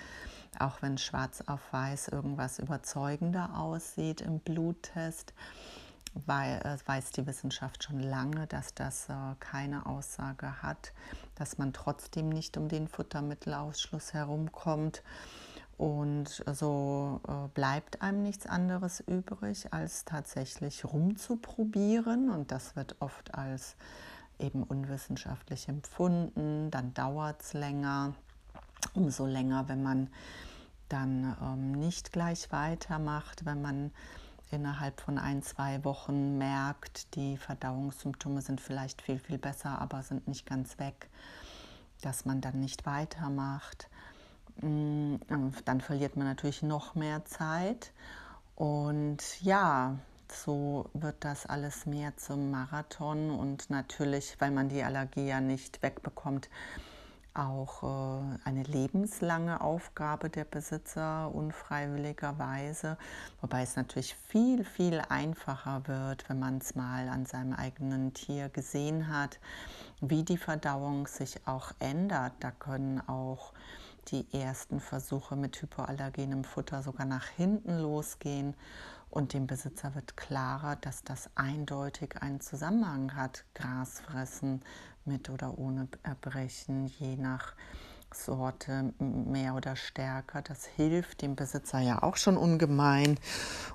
auch 0.58 0.82
wenn 0.82 0.98
schwarz 0.98 1.44
auf 1.46 1.62
weiß 1.72 2.08
irgendwas 2.10 2.60
überzeugender 2.60 3.58
aussieht 3.58 4.22
im 4.22 4.40
Bluttest, 4.40 5.34
weil, 6.26 6.62
äh, 6.62 6.78
weiß 6.86 7.12
die 7.12 7.28
Wissenschaft 7.28 7.84
schon 7.84 8.00
lange, 8.00 8.48
dass 8.48 8.74
das 8.74 9.10
äh, 9.10 9.14
keine 9.42 9.86
Aussage 9.86 10.62
hat, 10.62 10.94
dass 11.36 11.58
man 11.58 11.74
trotzdem 11.74 12.30
nicht 12.30 12.58
um 12.58 12.70
den 12.70 12.88
Futtermittelausschluss 12.88 14.14
herumkommt. 14.14 15.04
Und 15.78 16.44
so 16.54 17.22
äh, 17.28 17.48
bleibt 17.54 18.02
einem 18.02 18.24
nichts 18.24 18.48
anderes 18.48 19.00
übrig, 19.02 19.74
als 19.74 20.06
tatsächlich 20.06 20.84
rumzuprobieren. 20.86 22.32
Und 22.32 22.52
das 22.52 22.76
wird 22.76 22.96
oft 23.00 23.36
als 23.36 23.76
eben 24.40 24.64
unwissenschaftlich 24.64 25.68
empfunden. 25.68 26.72
Dann 26.72 26.94
dauert 26.96 27.42
es 27.42 27.54
länger. 27.54 28.16
Umso 28.94 29.26
länger, 29.28 29.68
wenn 29.68 29.84
man 29.84 30.10
dann 30.90 31.36
ähm, 31.42 31.72
nicht 31.74 32.12
gleich 32.12 32.52
weitermacht, 32.52 33.46
wenn 33.46 33.62
man 33.62 33.92
innerhalb 34.50 35.02
von 35.02 35.18
ein, 35.18 35.44
zwei 35.44 35.84
Wochen 35.84 36.38
merkt, 36.38 37.16
die 37.16 37.38
Verdauungssymptome 37.38 38.42
sind 38.42 38.62
vielleicht 38.62 39.02
viel, 39.02 39.20
viel 39.20 39.38
besser, 39.38 39.80
aber 39.82 40.02
sind 40.04 40.28
nicht 40.28 40.46
ganz 40.46 40.80
weg, 40.80 41.10
dass 42.02 42.26
man 42.26 42.42
dann 42.42 42.60
nicht 42.60 42.86
weitermacht 42.86 43.90
dann 44.62 45.82
verliert 45.82 46.16
man 46.16 46.28
natürlich 46.28 46.64
noch 46.64 46.96
mehr 46.96 47.26
Zeit. 47.26 47.92
Und 48.56 49.42
ja, 49.42 50.00
so 50.32 50.90
wird 50.94 51.18
das 51.20 51.46
alles 51.46 51.86
mehr 51.86 52.18
zum 52.18 52.52
Marathon 52.52 53.32
und 53.32 53.70
natürlich, 53.70 54.36
weil 54.40 54.52
man 54.52 54.70
die 54.70 54.84
Allergie 54.84 55.28
ja 55.28 55.42
nicht 55.42 55.82
wegbekommt, 55.84 56.50
auch 57.38 57.84
äh, 57.84 58.40
eine 58.46 58.64
lebenslange 58.64 59.62
Aufgabe 59.62 60.30
der 60.30 60.44
Besitzer 60.44 61.34
unfreiwilligerweise, 61.34 62.98
wobei 63.42 63.62
es 63.62 63.76
natürlich 63.76 64.16
viel, 64.16 64.64
viel 64.64 65.02
einfacher 65.10 65.88
wird, 65.88 66.28
wenn 66.30 66.40
man 66.40 66.58
es 66.58 66.76
mal 66.76 67.08
an 67.10 67.26
seinem 67.26 67.54
eigenen 67.54 68.14
Tier 68.14 68.50
gesehen 68.50 69.08
hat, 69.08 69.40
wie 70.02 70.24
die 70.24 70.38
Verdauung 70.38 71.08
sich 71.08 71.36
auch 71.46 71.72
ändert. 71.80 72.34
Da 72.40 72.52
können 72.52 73.02
auch 73.08 73.54
die 74.08 74.28
ersten 74.34 74.80
Versuche 74.80 75.36
mit 75.36 75.62
hypoallergenem 75.62 76.44
Futter 76.44 76.82
sogar 76.82 77.06
nach 77.06 77.28
hinten 77.28 77.78
losgehen. 77.78 78.56
Und 79.10 79.34
dem 79.34 79.48
Besitzer 79.48 79.96
wird 79.96 80.18
klarer, 80.18 80.76
dass 80.76 81.04
das 81.04 81.30
eindeutig 81.36 82.22
einen 82.22 82.42
Zusammenhang 82.42 83.16
hat, 83.16 83.46
Gras 83.54 84.02
fressen 84.02 84.62
mit 85.06 85.30
oder 85.30 85.58
ohne 85.58 85.88
Erbrechen, 86.04 86.88
je 86.88 87.16
nach 87.16 87.56
Sorte 88.14 88.94
mehr 89.00 89.56
oder 89.56 89.76
stärker. 89.76 90.42
Das 90.42 90.66
hilft 90.66 91.22
dem 91.22 91.36
Besitzer 91.36 91.80
ja 91.80 92.04
auch 92.04 92.18
schon 92.18 92.38
ungemein. 92.38 93.20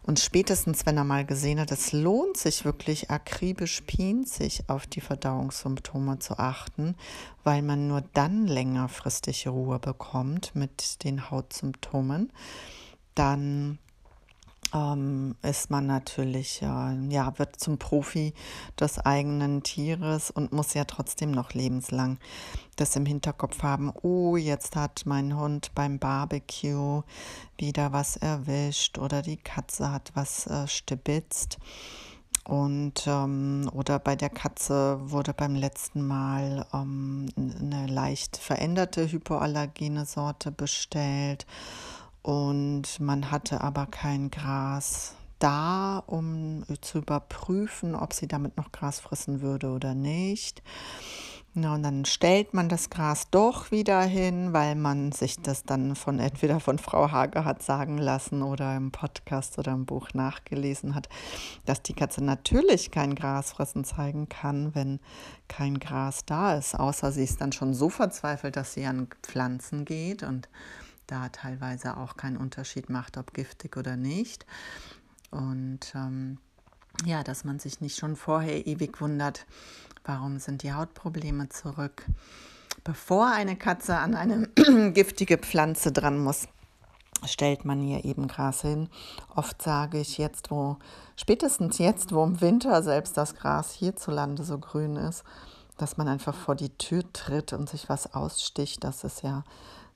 Und 0.02 0.20
spätestens, 0.20 0.86
wenn 0.86 0.96
er 0.96 1.04
mal 1.04 1.24
gesehen 1.24 1.60
hat, 1.60 1.70
es 1.70 1.92
lohnt 1.92 2.36
sich 2.36 2.64
wirklich 2.64 3.10
akribisch 3.10 3.82
pinzig 3.82 4.64
auf 4.68 4.86
die 4.86 5.00
Verdauungssymptome 5.00 6.18
zu 6.18 6.38
achten, 6.38 6.96
weil 7.44 7.62
man 7.62 7.88
nur 7.88 8.02
dann 8.14 8.46
längerfristig 8.46 9.48
Ruhe 9.48 9.78
bekommt 9.78 10.54
mit 10.54 11.04
den 11.04 11.30
Hautsymptomen, 11.30 12.32
dann 13.14 13.78
ähm, 14.74 15.34
ist 15.42 15.70
man 15.70 15.86
natürlich, 15.86 16.62
äh, 16.62 17.06
ja, 17.08 17.38
wird 17.38 17.58
zum 17.60 17.78
Profi 17.78 18.34
des 18.78 18.98
eigenen 18.98 19.62
Tieres 19.62 20.30
und 20.30 20.52
muss 20.52 20.74
ja 20.74 20.84
trotzdem 20.84 21.30
noch 21.30 21.52
lebenslang 21.52 22.18
das 22.76 22.96
im 22.96 23.06
Hinterkopf 23.06 23.62
haben. 23.62 23.92
Oh, 24.02 24.36
jetzt 24.36 24.76
hat 24.76 25.02
mein 25.04 25.36
Hund 25.36 25.72
beim 25.74 25.98
Barbecue 25.98 27.02
wieder 27.58 27.92
was 27.92 28.16
erwischt 28.16 28.98
oder 28.98 29.22
die 29.22 29.36
Katze 29.36 29.92
hat 29.92 30.10
was 30.14 30.46
äh, 30.46 30.66
stibitzt. 30.66 31.58
Und 32.44 33.04
ähm, 33.06 33.70
oder 33.72 34.00
bei 34.00 34.16
der 34.16 34.30
Katze 34.30 34.98
wurde 35.00 35.32
beim 35.32 35.54
letzten 35.54 36.04
Mal 36.04 36.66
ähm, 36.74 37.28
eine 37.36 37.86
leicht 37.86 38.36
veränderte 38.36 39.10
hypoallergene 39.12 40.06
Sorte 40.06 40.50
bestellt 40.50 41.46
und 42.22 43.00
man 43.00 43.30
hatte 43.30 43.60
aber 43.60 43.86
kein 43.86 44.30
Gras 44.30 45.14
da, 45.38 46.02
um 46.06 46.64
zu 46.80 46.98
überprüfen, 46.98 47.94
ob 47.94 48.12
sie 48.12 48.28
damit 48.28 48.56
noch 48.56 48.70
Gras 48.70 49.00
fressen 49.00 49.40
würde 49.40 49.70
oder 49.70 49.94
nicht. 49.94 50.62
Na, 51.54 51.74
und 51.74 51.82
dann 51.82 52.06
stellt 52.06 52.54
man 52.54 52.70
das 52.70 52.88
Gras 52.88 53.28
doch 53.30 53.70
wieder 53.70 54.00
hin, 54.00 54.54
weil 54.54 54.74
man 54.74 55.12
sich 55.12 55.38
das 55.42 55.64
dann 55.64 55.96
von 55.96 56.18
entweder 56.18 56.60
von 56.60 56.78
Frau 56.78 57.10
Hage 57.10 57.44
hat 57.44 57.62
sagen 57.62 57.98
lassen 57.98 58.40
oder 58.42 58.74
im 58.74 58.90
Podcast 58.90 59.58
oder 59.58 59.72
im 59.72 59.84
Buch 59.84 60.14
nachgelesen 60.14 60.94
hat, 60.94 61.10
dass 61.66 61.82
die 61.82 61.92
Katze 61.92 62.24
natürlich 62.24 62.90
kein 62.90 63.14
Gras 63.14 63.52
fressen 63.52 63.84
zeigen 63.84 64.30
kann, 64.30 64.74
wenn 64.74 64.98
kein 65.48 65.78
Gras 65.78 66.24
da 66.24 66.54
ist. 66.54 66.74
Außer 66.74 67.12
sie 67.12 67.24
ist 67.24 67.42
dann 67.42 67.52
schon 67.52 67.74
so 67.74 67.90
verzweifelt, 67.90 68.56
dass 68.56 68.72
sie 68.72 68.86
an 68.86 69.08
Pflanzen 69.22 69.84
geht 69.84 70.22
und 70.22 70.48
da 71.06 71.28
teilweise 71.28 71.96
auch 71.96 72.16
keinen 72.16 72.36
Unterschied 72.36 72.90
macht, 72.90 73.16
ob 73.16 73.34
giftig 73.34 73.76
oder 73.76 73.96
nicht. 73.96 74.46
Und 75.30 75.92
ähm, 75.94 76.38
ja, 77.04 77.22
dass 77.22 77.44
man 77.44 77.58
sich 77.58 77.80
nicht 77.80 77.98
schon 77.98 78.16
vorher 78.16 78.66
ewig 78.66 79.00
wundert, 79.00 79.46
warum 80.04 80.38
sind 80.38 80.62
die 80.62 80.72
Hautprobleme 80.72 81.48
zurück, 81.48 82.06
bevor 82.84 83.26
eine 83.26 83.56
Katze 83.56 83.96
an 83.96 84.14
eine 84.14 84.48
giftige 84.92 85.38
Pflanze 85.38 85.92
dran 85.92 86.18
muss 86.18 86.48
stellt 87.24 87.64
man 87.64 87.82
ihr 87.82 88.04
eben 88.04 88.28
Gras 88.28 88.62
hin. 88.62 88.88
Oft 89.34 89.62
sage 89.62 89.98
ich 89.98 90.18
jetzt, 90.18 90.50
wo, 90.50 90.78
spätestens 91.16 91.78
jetzt, 91.78 92.12
wo 92.12 92.24
im 92.24 92.40
Winter 92.40 92.82
selbst 92.82 93.16
das 93.16 93.34
Gras 93.34 93.72
hierzulande 93.72 94.44
so 94.44 94.58
grün 94.58 94.96
ist, 94.96 95.24
dass 95.78 95.96
man 95.96 96.08
einfach 96.08 96.34
vor 96.34 96.54
die 96.54 96.76
Tür 96.76 97.04
tritt 97.12 97.52
und 97.52 97.68
sich 97.68 97.88
was 97.88 98.14
aussticht. 98.14 98.84
Das 98.84 99.04
ist 99.04 99.22
ja 99.22 99.44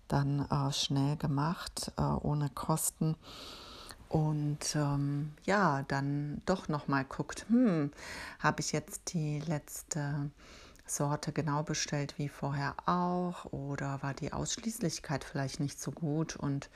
dann 0.09 0.47
äh, 0.51 0.73
schnell 0.73 1.17
gemacht, 1.17 1.93
äh, 1.97 2.03
ohne 2.03 2.51
Kosten. 2.51 3.17
Und 4.09 4.77
ähm, 4.77 5.33
ja, 5.45 5.85
dann 5.89 6.41
doch 6.47 6.69
nochmal 6.69 7.05
guckt, 7.05 7.47
hm, 7.49 7.91
habe 8.39 8.61
ich 8.61 8.73
jetzt 8.73 9.13
die 9.13 9.41
letzte 9.41 10.31
Sorte 10.87 11.33
genau 11.33 11.65
bestellt 11.65 12.15
wie 12.17 12.29
vorher 12.29 12.77
auch 12.87 13.47
oder 13.47 14.03
war 14.03 14.15
die 14.15 14.33
Ausschließlichkeit 14.33 15.25
vielleicht 15.25 15.59
nicht 15.59 15.81
so 15.81 15.91
gut? 15.91 16.37
Und 16.37 16.71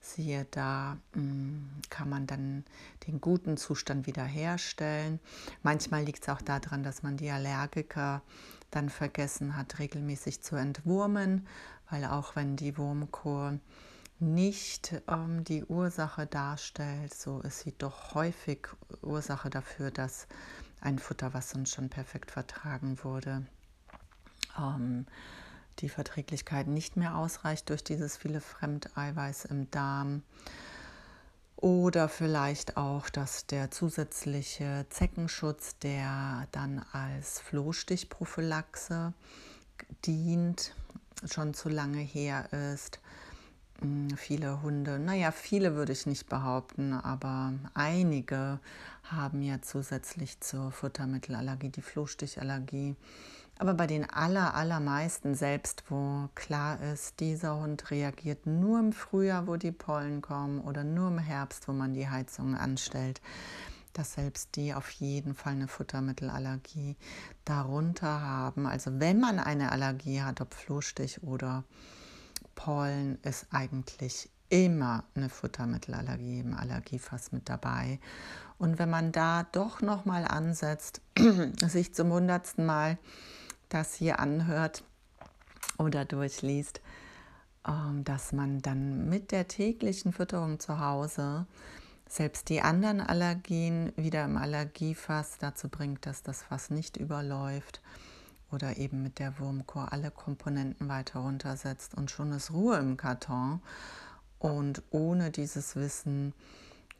siehe 0.00 0.46
da, 0.50 0.96
hm, 1.14 1.68
kann 1.90 2.08
man 2.08 2.26
dann 2.26 2.64
den 3.06 3.20
guten 3.20 3.56
Zustand 3.56 4.06
wiederherstellen. 4.06 5.18
Manchmal 5.62 6.04
liegt 6.04 6.22
es 6.22 6.28
auch 6.28 6.42
daran, 6.42 6.82
dass 6.82 7.02
man 7.02 7.16
die 7.16 7.30
Allergiker 7.30 8.22
dann 8.70 8.88
vergessen 8.90 9.56
hat, 9.56 9.78
regelmäßig 9.78 10.42
zu 10.42 10.56
entwurmen, 10.56 11.46
weil 11.90 12.04
auch 12.04 12.36
wenn 12.36 12.56
die 12.56 12.76
Wurmkur 12.76 13.58
nicht 14.20 15.00
ähm, 15.06 15.44
die 15.44 15.64
Ursache 15.64 16.26
darstellt, 16.26 17.14
so 17.14 17.40
ist 17.40 17.60
sie 17.60 17.74
doch 17.76 18.14
häufig 18.14 18.68
Ursache 19.02 19.48
dafür, 19.48 19.90
dass 19.90 20.26
ein 20.80 20.98
Futter, 20.98 21.34
was 21.34 21.54
uns 21.54 21.70
schon 21.72 21.88
perfekt 21.88 22.30
vertragen 22.30 22.98
wurde, 23.02 23.46
ähm, 24.58 25.06
die 25.78 25.88
Verträglichkeit 25.88 26.66
nicht 26.66 26.96
mehr 26.96 27.16
ausreicht 27.16 27.70
durch 27.70 27.84
dieses 27.84 28.16
viele 28.16 28.40
Fremdeiweiß 28.40 29.46
im 29.46 29.70
Darm. 29.70 30.22
Oder 31.56 32.08
vielleicht 32.08 32.76
auch, 32.76 33.08
dass 33.10 33.46
der 33.46 33.70
zusätzliche 33.72 34.86
Zeckenschutz, 34.90 35.76
der 35.78 36.46
dann 36.52 36.84
als 36.92 37.40
Flohstichprophylaxe 37.40 39.12
dient, 40.04 40.72
schon 41.24 41.54
zu 41.54 41.68
lange 41.68 41.98
her 41.98 42.52
ist 42.74 43.00
hm, 43.80 44.10
viele 44.16 44.60
Hunde, 44.62 44.98
naja, 44.98 45.30
viele 45.30 45.76
würde 45.76 45.92
ich 45.92 46.06
nicht 46.06 46.28
behaupten, 46.28 46.92
aber 46.92 47.52
einige 47.74 48.58
haben 49.04 49.42
ja 49.42 49.62
zusätzlich 49.62 50.40
zur 50.40 50.72
Futtermittelallergie 50.72 51.68
die 51.68 51.82
Flohstichallergie. 51.82 52.96
Aber 53.60 53.74
bei 53.74 53.86
den 53.86 54.08
aller, 54.08 54.54
allermeisten, 54.54 55.34
selbst 55.34 55.84
wo 55.88 56.28
klar 56.34 56.80
ist, 56.92 57.20
dieser 57.20 57.60
Hund 57.60 57.90
reagiert 57.90 58.46
nur 58.46 58.78
im 58.78 58.92
Frühjahr, 58.92 59.46
wo 59.46 59.56
die 59.56 59.72
Pollen 59.72 60.22
kommen, 60.22 60.60
oder 60.60 60.84
nur 60.84 61.08
im 61.08 61.18
Herbst, 61.18 61.66
wo 61.68 61.72
man 61.72 61.92
die 61.94 62.08
Heizung 62.08 62.56
anstellt, 62.56 63.20
dass 63.98 64.12
selbst 64.12 64.54
die 64.54 64.74
auf 64.74 64.88
jeden 64.92 65.34
Fall 65.34 65.54
eine 65.54 65.66
Futtermittelallergie 65.66 66.96
darunter 67.44 68.20
haben. 68.20 68.66
Also 68.66 69.00
wenn 69.00 69.18
man 69.18 69.40
eine 69.40 69.72
Allergie 69.72 70.22
hat, 70.22 70.40
ob 70.40 70.54
Flohstich 70.54 71.24
oder 71.24 71.64
Pollen 72.54 73.18
ist 73.22 73.48
eigentlich 73.50 74.30
immer 74.50 75.02
eine 75.16 75.28
Futtermittelallergie 75.28 76.38
im 76.38 76.54
Allergiefass 76.54 77.32
mit 77.32 77.48
dabei. 77.48 77.98
Und 78.56 78.78
wenn 78.78 78.88
man 78.88 79.10
da 79.10 79.42
doch 79.50 79.82
noch 79.82 80.04
mal 80.04 80.24
ansetzt, 80.24 81.00
sich 81.66 81.92
zum 81.92 82.12
hundertsten 82.12 82.64
Mal 82.64 82.98
das 83.68 83.94
hier 83.94 84.20
anhört 84.20 84.84
oder 85.76 86.04
durchliest, 86.04 86.80
ähm, 87.66 88.04
dass 88.04 88.32
man 88.32 88.60
dann 88.62 89.08
mit 89.08 89.32
der 89.32 89.48
täglichen 89.48 90.12
Fütterung 90.12 90.60
zu 90.60 90.78
Hause 90.78 91.46
selbst 92.08 92.48
die 92.48 92.62
anderen 92.62 93.00
Allergien 93.00 93.92
wieder 93.96 94.24
im 94.24 94.36
Allergiefass 94.36 95.38
dazu 95.38 95.68
bringt, 95.68 96.06
dass 96.06 96.22
das 96.22 96.42
Fass 96.42 96.70
nicht 96.70 96.96
überläuft 96.96 97.80
oder 98.50 98.76
eben 98.78 99.02
mit 99.02 99.18
der 99.18 99.38
Wurmkur 99.38 99.92
alle 99.92 100.10
Komponenten 100.10 100.88
weiter 100.88 101.20
runtersetzt 101.20 101.94
und 101.94 102.10
schon 102.10 102.32
ist 102.32 102.52
Ruhe 102.52 102.76
im 102.78 102.96
Karton. 102.96 103.60
Und 104.38 104.82
ohne 104.90 105.30
dieses 105.30 105.76
Wissen 105.76 106.32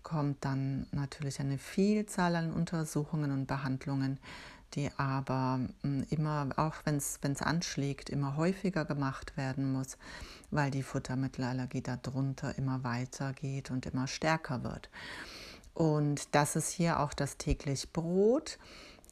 kommt 0.03 0.44
dann 0.44 0.87
natürlich 0.92 1.40
eine 1.40 1.59
Vielzahl 1.59 2.37
an 2.37 2.53
Untersuchungen 2.53 3.31
und 3.31 3.47
Behandlungen, 3.47 4.18
die 4.75 4.91
aber 4.97 5.61
hm, 5.83 6.07
immer, 6.11 6.49
auch 6.57 6.75
wenn 6.85 6.97
es 6.97 7.43
anschlägt, 7.43 8.11
immer 8.11 8.37
häufiger 8.37 8.85
gemacht 8.85 9.37
werden 9.37 9.73
muss, 9.73 9.99
weil 10.51 10.71
die 10.71 10.83
Futtermittelallergie 10.83 11.83
darunter 11.83 12.57
immer 12.59 12.85
weiter 12.85 13.33
geht 13.33 13.71
und 13.71 13.87
immer 13.87 14.07
stärker 14.07 14.65
wird. 14.65 14.91
Und 15.75 16.35
das 16.35 16.57
ist 16.57 16.71
hier 16.71 17.01
auch 17.01 17.15
das 17.15 17.37
täglich 17.37 17.93
Brot 17.93 18.59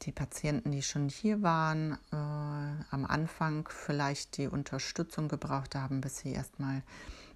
die 0.03 0.11
Patienten, 0.11 0.71
die 0.71 0.81
schon 0.81 1.09
hier 1.09 1.41
waren, 1.41 1.93
äh, 2.11 2.15
am 2.15 3.05
Anfang 3.07 3.67
vielleicht 3.69 4.37
die 4.37 4.47
Unterstützung 4.47 5.27
gebraucht 5.27 5.75
haben, 5.75 6.01
bis 6.01 6.19
sie 6.19 6.33
erstmal 6.33 6.83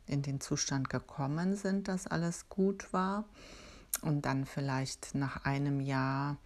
in 0.08 0.22
den 0.22 0.42
Zustand 0.42 0.90
gekommen 0.90 1.56
sind, 1.56 1.88
dass 1.88 2.08
alles 2.08 2.50
gut 2.50 2.92
war. 2.94 3.26
Und 4.02 4.26
dann 4.26 4.46
vielleicht 4.46 5.16
nach 5.16 5.44
einem 5.44 5.80
Jahr 5.80 6.38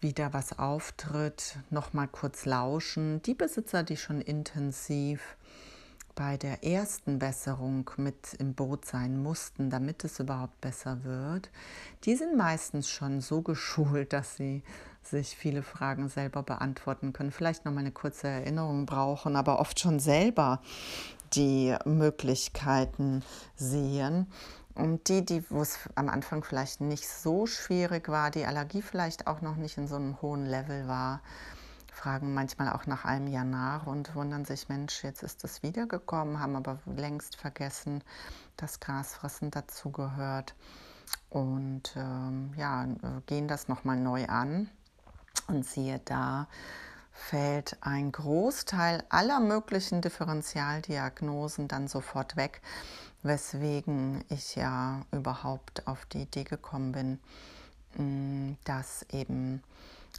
wieder 0.00 0.32
was 0.32 0.58
auftritt, 0.58 1.56
nochmal 1.70 2.08
kurz 2.08 2.44
lauschen. 2.44 3.22
Die 3.22 3.34
Besitzer, 3.34 3.82
die 3.82 3.96
schon 3.96 4.20
intensiv 4.20 5.36
bei 6.14 6.38
der 6.38 6.64
ersten 6.64 7.18
Besserung 7.18 7.90
mit 7.98 8.34
im 8.38 8.54
Boot 8.54 8.86
sein 8.86 9.22
mussten, 9.22 9.68
damit 9.68 10.02
es 10.02 10.18
überhaupt 10.18 10.60
besser 10.62 11.04
wird, 11.04 11.50
die 12.04 12.16
sind 12.16 12.36
meistens 12.36 12.88
schon 12.88 13.20
so 13.20 13.42
geschult, 13.42 14.12
dass 14.12 14.36
sie 14.36 14.62
sich 15.02 15.36
viele 15.36 15.62
Fragen 15.62 16.08
selber 16.08 16.42
beantworten 16.42 17.12
können, 17.12 17.30
vielleicht 17.30 17.64
noch 17.64 17.72
mal 17.72 17.80
eine 17.80 17.92
kurze 17.92 18.26
Erinnerung 18.26 18.86
brauchen, 18.86 19.36
aber 19.36 19.60
oft 19.60 19.78
schon 19.78 20.00
selber 20.00 20.60
die 21.34 21.76
Möglichkeiten 21.84 23.22
sehen. 23.54 24.26
Und 24.76 25.08
die, 25.08 25.24
die, 25.24 25.42
wo 25.50 25.62
es 25.62 25.78
am 25.94 26.08
Anfang 26.08 26.44
vielleicht 26.44 26.80
nicht 26.80 27.08
so 27.08 27.46
schwierig 27.46 28.08
war, 28.08 28.30
die 28.30 28.44
Allergie 28.44 28.82
vielleicht 28.82 29.26
auch 29.26 29.40
noch 29.40 29.56
nicht 29.56 29.78
in 29.78 29.88
so 29.88 29.96
einem 29.96 30.20
hohen 30.20 30.44
Level 30.44 30.86
war, 30.86 31.20
fragen 31.90 32.34
manchmal 32.34 32.70
auch 32.72 32.86
nach 32.86 33.06
einem 33.06 33.26
Jahr 33.26 33.44
nach 33.44 33.86
und 33.86 34.14
wundern 34.14 34.44
sich, 34.44 34.68
Mensch, 34.68 35.02
jetzt 35.02 35.22
ist 35.22 35.42
es 35.44 35.62
wiedergekommen, 35.62 36.40
haben 36.40 36.56
aber 36.56 36.78
längst 36.84 37.36
vergessen, 37.36 38.04
dass 38.58 38.80
Grasfressen 38.80 39.50
dazugehört 39.50 40.54
und 41.30 41.94
ähm, 41.96 42.52
ja, 42.56 42.86
gehen 43.24 43.48
das 43.48 43.68
nochmal 43.68 43.96
neu 43.96 44.26
an. 44.26 44.68
Und 45.48 45.64
siehe 45.64 46.00
da, 46.04 46.48
fällt 47.12 47.78
ein 47.80 48.12
Großteil 48.12 49.04
aller 49.08 49.40
möglichen 49.40 50.02
Differentialdiagnosen 50.02 51.68
dann 51.68 51.88
sofort 51.88 52.36
weg, 52.36 52.60
weswegen 53.22 54.24
ich 54.28 54.56
ja 54.56 55.04
überhaupt 55.12 55.86
auf 55.86 56.06
die 56.06 56.22
Idee 56.22 56.44
gekommen 56.44 56.92
bin, 56.92 57.18
mm, 57.96 58.56
dass 58.64 59.04
eben 59.12 59.62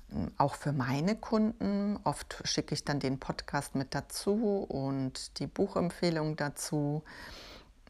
mm, 0.10 0.28
auch 0.38 0.56
für 0.56 0.74
meine 0.74 1.16
Kunden, 1.16 2.00
oft 2.04 2.42
schicke 2.46 2.74
ich 2.74 2.84
dann 2.84 3.00
den 3.00 3.20
Podcast 3.20 3.76
mit 3.76 3.96
dazu 3.96 4.66
und 4.68 5.40
die 5.40 5.48
Buchempfehlung 5.48 6.36
dazu. 6.36 7.04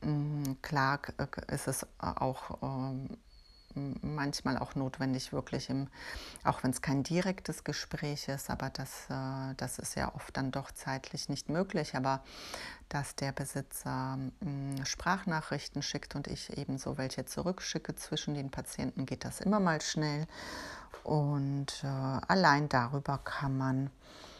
Mm, 0.01 0.53
klar 0.61 0.99
äh, 1.17 1.53
ist 1.53 1.67
es 1.67 1.85
auch 1.99 2.61
ähm, 2.61 3.17
manchmal 4.01 4.57
auch 4.57 4.75
notwendig, 4.75 5.33
wirklich 5.33 5.69
im, 5.69 5.87
auch 6.43 6.63
wenn 6.63 6.71
es 6.71 6.81
kein 6.81 7.03
direktes 7.03 7.63
Gespräch 7.63 8.27
ist, 8.27 8.49
aber 8.49 8.69
das, 8.69 9.05
äh, 9.09 9.53
das 9.57 9.79
ist 9.79 9.95
ja 9.95 10.13
oft 10.15 10.35
dann 10.37 10.51
doch 10.51 10.71
zeitlich 10.71 11.29
nicht 11.29 11.49
möglich, 11.49 11.95
aber 11.95 12.23
dass 12.89 13.15
der 13.15 13.31
Besitzer 13.31 14.17
äh, 14.41 14.85
Sprachnachrichten 14.85 15.81
schickt 15.81 16.15
und 16.15 16.27
ich 16.27 16.57
ebenso 16.57 16.97
welche 16.97 17.25
zurückschicke 17.25 17.95
zwischen 17.95 18.33
den 18.33 18.51
Patienten, 18.51 19.05
geht 19.05 19.25
das 19.25 19.41
immer 19.41 19.59
mal 19.59 19.81
schnell. 19.81 20.27
Und 21.03 21.83
äh, 21.83 21.87
allein 21.87 22.69
darüber 22.69 23.17
kann 23.19 23.57
man 23.57 23.89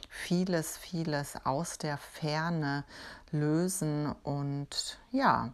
vieles, 0.10 0.78
vieles 0.78 1.36
aus 1.45 1.78
der 1.78 1.97
Ferne 1.97 2.84
lösen 3.32 4.13
und 4.23 4.97
ja, 5.12 5.52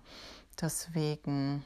deswegen 0.62 1.66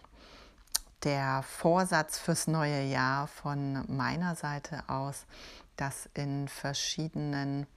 der 1.03 1.43
Vorsatz 1.43 2.17
fürs 2.19 2.47
neue 2.47 2.83
Jahr 2.83 3.27
von 3.27 3.83
meiner 3.88 4.36
Seite 4.36 4.83
aus, 4.88 5.25
das 5.75 6.10
in 6.13 6.47
verschiedenen 6.47 7.67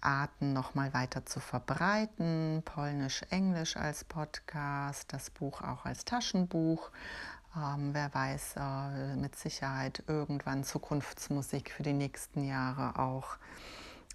Arten 0.00 0.52
nochmal 0.52 0.94
weiter 0.94 1.26
zu 1.26 1.40
verbreiten. 1.40 2.62
Polnisch, 2.64 3.22
Englisch 3.30 3.76
als 3.76 4.04
Podcast, 4.04 5.12
das 5.12 5.30
Buch 5.30 5.62
auch 5.62 5.84
als 5.84 6.04
Taschenbuch. 6.04 6.90
Ähm, 7.56 7.90
wer 7.92 8.14
weiß, 8.14 8.54
äh, 8.56 9.16
mit 9.16 9.36
Sicherheit 9.36 10.04
irgendwann 10.06 10.64
Zukunftsmusik 10.64 11.70
für 11.70 11.82
die 11.82 11.92
nächsten 11.92 12.44
Jahre 12.44 12.98
auch 12.98 13.36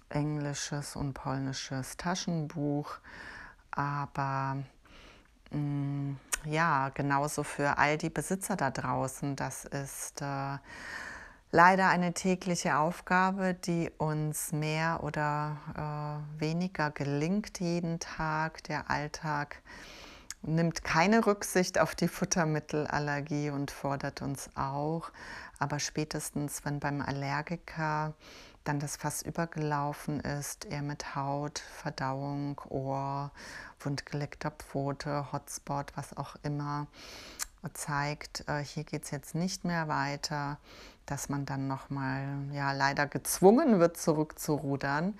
englisches 0.08 0.96
und 0.96 1.12
polnisches 1.14 1.96
Taschenbuch. 1.96 2.96
Aber 3.70 4.58
ja, 6.44 6.90
genauso 6.90 7.42
für 7.42 7.78
all 7.78 7.98
die 7.98 8.10
Besitzer 8.10 8.56
da 8.56 8.70
draußen, 8.70 9.36
das 9.36 9.64
ist 9.64 10.20
äh, 10.20 10.58
leider 11.50 11.88
eine 11.88 12.12
tägliche 12.12 12.76
Aufgabe, 12.76 13.54
die 13.54 13.90
uns 13.98 14.52
mehr 14.52 15.02
oder 15.02 15.56
äh, 15.76 16.40
weniger 16.40 16.90
gelingt 16.90 17.60
jeden 17.60 18.00
Tag. 18.00 18.64
Der 18.64 18.90
Alltag 18.90 19.62
nimmt 20.42 20.84
keine 20.84 21.26
Rücksicht 21.26 21.78
auf 21.78 21.94
die 21.94 22.08
Futtermittelallergie 22.08 23.50
und 23.50 23.70
fordert 23.70 24.20
uns 24.20 24.50
auch. 24.54 25.10
Aber 25.58 25.78
spätestens, 25.78 26.64
wenn 26.64 26.80
beim 26.80 27.00
Allergiker 27.00 28.14
dann 28.64 28.80
das 28.80 28.96
Fass 28.96 29.22
übergelaufen 29.22 30.20
ist, 30.20 30.64
er 30.64 30.82
mit 30.82 31.14
Haut, 31.14 31.58
Verdauung, 31.58 32.60
Ohr, 32.70 33.30
wundgeleckter 33.80 34.50
Pfote, 34.50 35.32
Hotspot, 35.32 35.92
was 35.94 36.16
auch 36.16 36.36
immer, 36.42 36.86
zeigt, 37.72 38.46
äh, 38.48 38.62
hier 38.62 38.84
geht 38.84 39.04
es 39.04 39.10
jetzt 39.10 39.34
nicht 39.34 39.64
mehr 39.64 39.88
weiter, 39.88 40.58
dass 41.06 41.28
man 41.28 41.46
dann 41.46 41.68
nochmal 41.68 42.26
ja, 42.52 42.72
leider 42.72 43.06
gezwungen 43.06 43.80
wird, 43.80 43.96
zurückzurudern. 43.96 45.18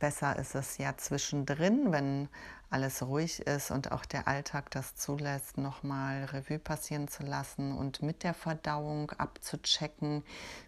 Besser 0.00 0.36
ist 0.36 0.54
es 0.54 0.78
ja 0.78 0.96
zwischendrin, 0.96 1.92
wenn 1.92 2.28
alles 2.70 3.02
ruhig 3.02 3.40
ist 3.46 3.70
und 3.70 3.92
auch 3.92 4.06
der 4.06 4.26
Alltag 4.26 4.70
das 4.70 4.96
zulässt, 4.96 5.58
nochmal 5.58 6.24
Revue 6.24 6.58
passieren 6.58 7.06
zu 7.06 7.22
lassen 7.22 7.76
und 7.76 8.00
mit 8.00 8.22
der 8.22 8.32
Verdauung 8.32 9.10
abzuchecken, 9.12 10.24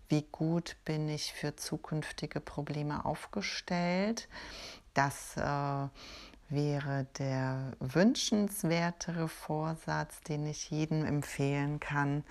wie 0.09 0.27
gut 0.31 0.77
bin 0.85 1.09
ich 1.09 1.33
für 1.33 1.57
zukünftige 1.57 2.40
Probleme 2.40 3.07
aufgestellt. 3.07 4.29
Das 4.92 5.37
äh, 5.38 5.88
wäre 6.53 7.07
der 7.18 7.73
wünschenswertere 7.81 9.29
Vorsatz, 9.29 10.21
den 10.21 10.47
ich 10.47 10.71
jedem 10.71 11.07
empfehlen 11.07 11.81
kann, 11.81 12.25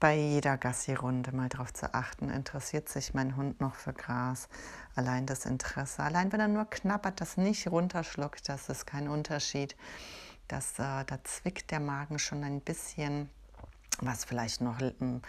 bei 0.00 0.16
jeder 0.16 0.56
Gassi-Runde 0.56 1.32
mal 1.32 1.48
darauf 1.48 1.72
zu 1.74 1.92
achten, 1.92 2.30
interessiert 2.30 2.88
sich 2.88 3.14
mein 3.14 3.36
Hund 3.36 3.60
noch 3.60 3.74
für 3.74 3.92
Gras. 3.92 4.48
Allein 4.98 5.26
das 5.26 5.46
Interesse, 5.46 6.02
allein 6.02 6.32
wenn 6.32 6.40
er 6.40 6.48
nur 6.48 6.64
knabbert, 6.64 7.20
das 7.20 7.36
nicht 7.36 7.68
runterschluckt, 7.68 8.48
das 8.48 8.68
ist 8.68 8.84
kein 8.84 9.06
Unterschied. 9.06 9.76
Das, 10.48 10.72
äh, 10.80 11.04
da 11.04 11.22
zwickt 11.22 11.70
der 11.70 11.78
Magen 11.78 12.18
schon 12.18 12.42
ein 12.42 12.60
bisschen, 12.60 13.30
was 14.00 14.24
vielleicht 14.24 14.60
noch 14.60 14.80
hm, 14.80 15.22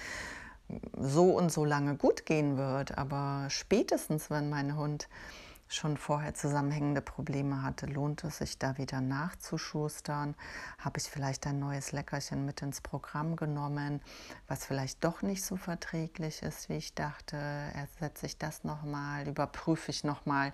so 0.97 1.37
und 1.37 1.51
so 1.51 1.65
lange 1.65 1.97
gut 1.97 2.25
gehen 2.25 2.57
wird. 2.57 2.97
Aber 2.97 3.45
spätestens, 3.49 4.31
wenn 4.31 4.49
mein 4.49 4.75
Hund 4.75 5.07
schon 5.69 5.97
vorher 5.97 6.33
zusammenhängende 6.33 7.01
Probleme 7.01 7.61
hatte, 7.61 7.85
lohnt 7.85 8.23
es 8.23 8.39
sich 8.39 8.57
da 8.57 8.77
wieder 8.77 9.01
nachzuschustern? 9.01 10.35
Habe 10.79 10.97
ich 10.97 11.05
vielleicht 11.05 11.45
ein 11.45 11.59
neues 11.59 11.91
Leckerchen 11.91 12.45
mit 12.45 12.61
ins 12.61 12.81
Programm 12.81 13.35
genommen, 13.35 14.01
was 14.47 14.65
vielleicht 14.65 15.03
doch 15.03 15.21
nicht 15.21 15.43
so 15.43 15.57
verträglich 15.57 16.41
ist, 16.41 16.69
wie 16.69 16.77
ich 16.77 16.95
dachte? 16.95 17.37
Ersetze 17.37 18.25
ich 18.25 18.37
das 18.37 18.63
nochmal? 18.63 19.27
Überprüfe 19.27 19.91
ich 19.91 20.03
nochmal 20.03 20.53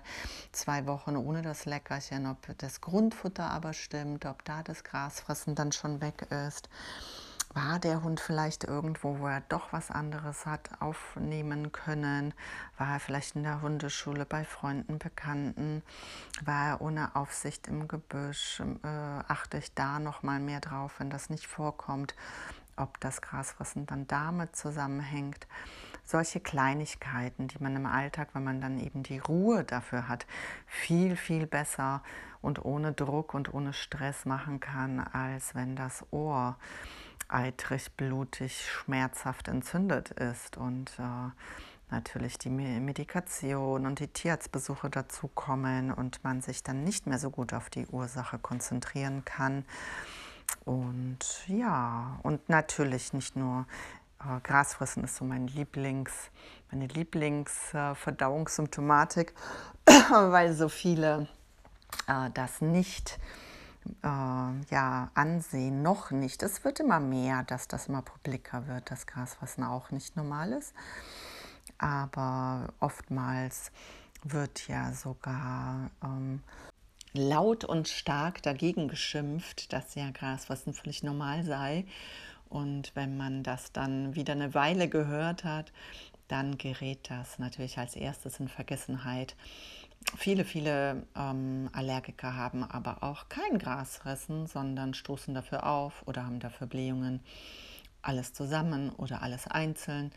zwei 0.52 0.86
Wochen 0.86 1.16
ohne 1.16 1.40
das 1.40 1.64
Leckerchen, 1.64 2.26
ob 2.26 2.38
das 2.58 2.82
Grundfutter 2.82 3.50
aber 3.50 3.72
stimmt, 3.72 4.26
ob 4.26 4.44
da 4.44 4.62
das 4.62 4.84
Grasfressen 4.84 5.54
dann 5.54 5.72
schon 5.72 6.02
weg 6.02 6.26
ist? 6.30 6.68
War 7.56 7.78
der 7.78 8.02
Hund 8.02 8.20
vielleicht 8.20 8.64
irgendwo, 8.64 9.18
wo 9.18 9.28
er 9.28 9.40
doch 9.48 9.72
was 9.72 9.90
anderes 9.90 10.44
hat 10.44 10.68
aufnehmen 10.78 11.72
können? 11.72 12.34
War 12.76 12.92
er 12.92 13.00
vielleicht 13.00 13.34
in 13.34 13.44
der 13.44 13.62
Hundeschule 13.62 14.26
bei 14.26 14.44
Freunden, 14.44 14.98
Bekannten? 14.98 15.82
War 16.44 16.66
er 16.66 16.80
ohne 16.82 17.16
Aufsicht 17.16 17.66
im 17.66 17.88
Gebüsch? 17.88 18.60
Äh, 18.60 18.86
achte 18.86 19.56
ich 19.56 19.72
da 19.72 19.98
noch 20.00 20.22
mal 20.22 20.38
mehr 20.38 20.60
drauf, 20.60 20.96
wenn 20.98 21.08
das 21.08 21.30
nicht 21.30 21.46
vorkommt, 21.46 22.14
ob 22.76 23.00
das 23.00 23.22
Grasfressen 23.22 23.86
dann 23.86 24.06
damit 24.06 24.54
zusammenhängt. 24.54 25.46
Solche 26.04 26.40
Kleinigkeiten, 26.40 27.48
die 27.48 27.58
man 27.58 27.74
im 27.74 27.86
Alltag, 27.86 28.28
wenn 28.34 28.44
man 28.44 28.60
dann 28.60 28.78
eben 28.78 29.02
die 29.02 29.18
Ruhe 29.18 29.64
dafür 29.64 30.08
hat, 30.08 30.26
viel, 30.66 31.16
viel 31.16 31.46
besser 31.46 32.02
und 32.42 32.62
ohne 32.66 32.92
Druck 32.92 33.32
und 33.32 33.54
ohne 33.54 33.72
Stress 33.72 34.26
machen 34.26 34.60
kann, 34.60 35.00
als 35.00 35.54
wenn 35.54 35.74
das 35.74 36.04
Ohr 36.10 36.58
eitrig, 37.28 37.90
blutig, 37.96 38.70
schmerzhaft 38.70 39.48
entzündet 39.48 40.12
ist 40.12 40.56
und 40.56 40.92
äh, 40.98 41.30
natürlich 41.90 42.38
die 42.38 42.50
Medikation 42.50 43.86
und 43.86 43.98
die 44.00 44.08
Tierarztbesuche 44.08 44.90
dazu 44.90 45.28
kommen 45.28 45.92
und 45.92 46.22
man 46.24 46.42
sich 46.42 46.62
dann 46.62 46.84
nicht 46.84 47.06
mehr 47.06 47.18
so 47.18 47.30
gut 47.30 47.54
auf 47.54 47.70
die 47.70 47.86
Ursache 47.86 48.38
konzentrieren 48.38 49.24
kann. 49.24 49.64
Und 50.64 51.18
ja, 51.48 52.20
und 52.22 52.48
natürlich 52.48 53.12
nicht 53.12 53.34
nur 53.36 53.66
äh, 54.20 54.40
Grasfressen 54.42 55.04
ist 55.04 55.16
so 55.16 55.24
mein 55.24 55.48
Lieblings, 55.48 56.12
meine 56.70 56.86
Lieblingsverdauungssymptomatik, 56.86 59.34
äh, 59.86 59.92
weil 60.10 60.54
so 60.54 60.68
viele 60.68 61.26
äh, 62.08 62.30
das 62.34 62.60
nicht 62.60 63.18
äh, 63.18 63.20
ja, 64.02 65.10
ansehen, 65.14 65.82
noch 65.82 66.10
nicht. 66.10 66.42
Es 66.42 66.64
wird 66.64 66.80
immer 66.80 67.00
mehr, 67.00 67.42
dass 67.44 67.68
das 67.68 67.88
immer 67.88 68.02
publiker 68.02 68.66
wird, 68.66 68.90
das 68.90 69.06
Grasfassen 69.06 69.64
auch 69.64 69.90
nicht 69.90 70.16
normal 70.16 70.52
ist. 70.52 70.74
Aber 71.78 72.72
oftmals 72.80 73.70
wird 74.22 74.66
ja 74.68 74.92
sogar 74.92 75.90
ähm, 76.02 76.42
laut 77.12 77.64
und 77.64 77.88
stark 77.88 78.42
dagegen 78.42 78.88
geschimpft, 78.88 79.72
dass 79.72 79.94
ja 79.94 80.10
Grasfassen 80.10 80.74
völlig 80.74 81.02
normal 81.02 81.44
sei. 81.44 81.86
Und 82.48 82.92
wenn 82.94 83.16
man 83.16 83.42
das 83.42 83.72
dann 83.72 84.14
wieder 84.14 84.32
eine 84.32 84.54
Weile 84.54 84.88
gehört 84.88 85.44
hat, 85.44 85.72
dann 86.28 86.58
gerät 86.58 87.10
das 87.10 87.38
natürlich 87.38 87.78
als 87.78 87.96
erstes 87.96 88.40
in 88.40 88.48
Vergessenheit. 88.48 89.36
Viele, 90.14 90.44
viele 90.44 91.02
ähm, 91.16 91.68
Allergiker 91.72 92.36
haben 92.36 92.62
aber 92.62 93.02
auch 93.02 93.28
kein 93.28 93.58
Grasfressen, 93.58 94.46
sondern 94.46 94.94
stoßen 94.94 95.34
dafür 95.34 95.66
auf 95.66 96.02
oder 96.06 96.24
haben 96.24 96.38
dafür 96.38 96.66
Blähungen. 96.66 97.20
Alles 98.02 98.32
zusammen 98.32 98.90
oder 98.90 99.22
alles 99.22 99.46
einzeln. 99.48 100.12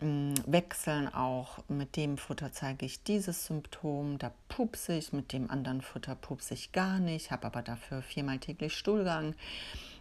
Ähm, 0.00 0.34
wechseln 0.46 1.12
auch. 1.12 1.58
Mit 1.68 1.96
dem 1.96 2.18
Futter 2.18 2.52
zeige 2.52 2.86
ich 2.86 3.02
dieses 3.02 3.46
Symptom, 3.46 4.18
da 4.18 4.32
pupse 4.48 4.94
ich, 4.94 5.12
mit 5.12 5.32
dem 5.32 5.50
anderen 5.50 5.82
Futter 5.82 6.14
pupse 6.14 6.54
ich 6.54 6.72
gar 6.72 6.98
nicht, 6.98 7.30
habe 7.30 7.46
aber 7.46 7.62
dafür 7.62 8.02
viermal 8.02 8.38
täglich 8.38 8.76
Stuhlgang, 8.76 9.34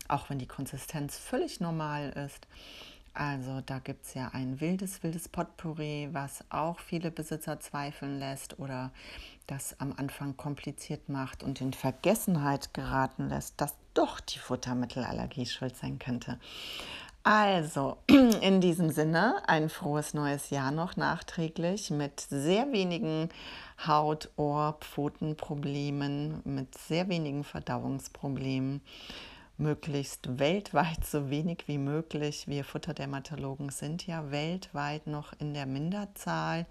auch 0.07 0.29
wenn 0.29 0.39
die 0.39 0.47
Konsistenz 0.47 1.17
völlig 1.17 1.59
normal 1.59 2.11
ist. 2.11 2.47
Also 3.17 3.61
da 3.65 3.79
gibt 3.79 4.05
es 4.05 4.13
ja 4.13 4.29
ein 4.33 4.61
wildes, 4.61 5.01
wildes 5.01 5.27
Potpourri, 5.27 6.09
was 6.11 6.43
auch 6.51 6.79
viele 6.79 7.09
Besitzer 7.09 7.59
zweifeln 7.59 8.19
lässt 8.19 8.59
oder 8.59 8.91
das 9.47 9.79
am 9.79 9.91
Anfang 9.97 10.37
kompliziert 10.37 11.09
macht 11.09 11.41
und 11.41 11.59
in 11.59 11.73
Vergessenheit 11.73 12.75
geraten 12.75 13.29
lässt, 13.29 13.59
dass 13.59 13.73
doch 13.95 14.19
die 14.19 14.37
Futtermittelallergie 14.37 15.47
schuld 15.47 15.75
sein 15.75 15.97
könnte. 15.97 16.39
Also, 17.23 17.97
in 18.07 18.61
diesem 18.61 18.91
Sinne, 18.91 19.41
ein 19.47 19.69
frohes 19.69 20.13
neues 20.13 20.51
Jahr 20.51 20.69
noch 20.69 20.95
nachträglich 20.95 21.89
mit 21.89 22.19
sehr 22.19 22.71
wenigen 22.71 23.29
Haut-, 23.83 24.29
Ohr-, 24.35 24.77
Pfotenproblemen, 24.79 26.41
mit 26.45 26.77
sehr 26.77 27.09
wenigen 27.09 27.43
Verdauungsproblemen 27.43 28.81
möglichst 29.57 30.39
weltweit 30.39 31.05
so 31.05 31.29
wenig 31.29 31.63
wie 31.67 31.77
möglich. 31.77 32.47
Wir 32.47 32.63
Futterdermatologen 32.63 33.69
sind 33.69 34.05
ja 34.05 34.29
weltweit 34.31 35.07
noch 35.07 35.33
in 35.39 35.53
der 35.53 35.65
Minderzahl. 35.65 36.65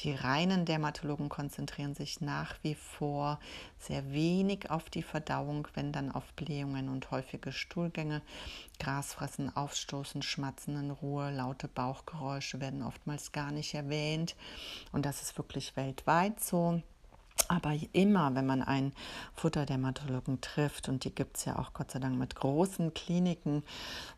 Die 0.00 0.12
reinen 0.12 0.66
Dermatologen 0.66 1.28
konzentrieren 1.28 1.94
sich 1.94 2.20
nach 2.20 2.56
wie 2.62 2.74
vor 2.74 3.40
sehr 3.78 4.12
wenig 4.12 4.70
auf 4.70 4.90
die 4.90 5.02
Verdauung, 5.02 5.66
wenn 5.74 5.92
dann 5.92 6.12
auf 6.12 6.32
Blähungen 6.34 6.88
und 6.88 7.10
häufige 7.10 7.52
Stuhlgänge. 7.52 8.20
Grasfressen, 8.78 9.54
Aufstoßen, 9.56 10.22
Schmatzen 10.22 10.76
in 10.76 10.90
Ruhe, 10.90 11.30
laute 11.30 11.68
Bauchgeräusche 11.68 12.60
werden 12.60 12.82
oftmals 12.82 13.32
gar 13.32 13.50
nicht 13.50 13.72
erwähnt. 13.74 14.36
Und 14.92 15.06
das 15.06 15.22
ist 15.22 15.38
wirklich 15.38 15.76
weltweit 15.76 16.40
so. 16.40 16.82
Aber 17.48 17.74
immer, 17.92 18.34
wenn 18.34 18.46
man 18.46 18.62
einen 18.62 18.92
Futterdermatologen 19.34 20.40
trifft, 20.40 20.88
und 20.88 21.04
die 21.04 21.14
gibt 21.14 21.36
es 21.36 21.44
ja 21.44 21.58
auch 21.58 21.74
Gott 21.74 21.92
sei 21.92 22.00
Dank 22.00 22.18
mit 22.18 22.34
großen 22.34 22.92
Kliniken, 22.92 23.62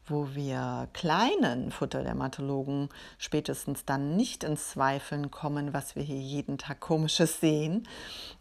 wo 0.06 0.34
wir 0.34 0.88
kleinen 0.94 1.70
Futterdermatologen 1.70 2.88
spätestens 3.18 3.84
dann 3.84 4.16
nicht 4.16 4.44
ins 4.44 4.70
Zweifeln 4.70 5.30
kommen, 5.30 5.74
was 5.74 5.94
wir 5.94 6.02
hier 6.02 6.20
jeden 6.20 6.56
Tag 6.56 6.80
komisches 6.80 7.40
sehen, 7.40 7.86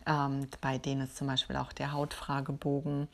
ähm, 0.06 0.48
bei 0.62 0.78
denen 0.78 1.02
ist 1.02 1.18
zum 1.18 1.28
Beispiel 1.28 1.58
auch 1.58 1.74
der 1.74 1.92
Hautfragebogen 1.92 3.10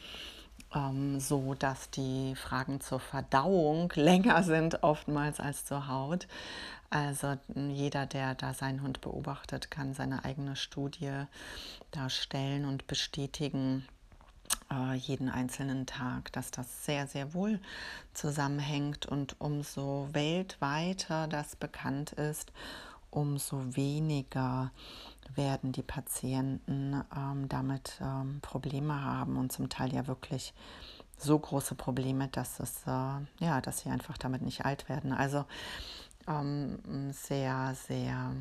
ähm, 0.76 1.19
so, 1.19 1.54
dass 1.54 1.89
die 1.89 2.36
Fragen 2.36 2.82
zur 2.82 2.99
Verdauung 2.99 3.91
länger 3.95 4.43
sind 4.43 4.84
oftmals 4.84 5.39
als 5.39 5.65
zur 5.65 5.88
Haut. 5.88 6.28
Also 6.93 7.38
jeder, 7.56 8.06
der 8.06 8.36
da 8.36 8.53
seinen 8.53 8.84
Hund 8.84 9.01
beobachtet, 9.01 9.71
kann 9.71 9.95
seine 9.95 10.25
eigene 10.25 10.56
Studie 10.56 11.25
darstellen 11.89 12.65
und 12.65 12.86
bestätigen 12.86 13.84
äh, 14.71 14.93
jeden 14.93 15.27
einzelnen 15.27 15.88
Tag, 15.88 16.32
dass 16.34 16.51
das 16.51 16.86
sehr, 16.86 17.08
sehr 17.08 17.34
wohl 17.34 17.60
zusammenhängt 18.13 19.08
und 19.08 19.41
umso 19.41 20.08
weltweiter 20.12 21.27
das 21.27 21.56
bekannt 21.56 22.12
ist, 22.12 22.53
umso 23.10 23.75
weniger 23.75 24.69
werden 25.34 25.71
die 25.71 25.82
Patienten 25.82 27.03
ähm, 27.17 27.49
damit 27.49 27.99
ähm, 28.01 28.38
Probleme 28.41 29.03
haben 29.03 29.38
und 29.38 29.51
zum 29.51 29.67
Teil 29.67 29.91
ja 29.95 30.06
wirklich 30.06 30.53
so 31.17 31.39
große 31.39 31.73
Probleme, 31.73 32.27
dass 32.27 32.60
es 32.60 32.84
äh, 32.86 33.43
ja, 33.43 33.62
dass 33.62 33.79
sie 33.79 33.89
einfach 33.89 34.19
damit 34.19 34.43
nicht 34.43 34.63
alt 34.63 34.89
werden. 34.89 35.12
Also 35.12 35.45
ähm, 36.27 36.79
sehr, 37.12 37.75
sehr 37.88 38.33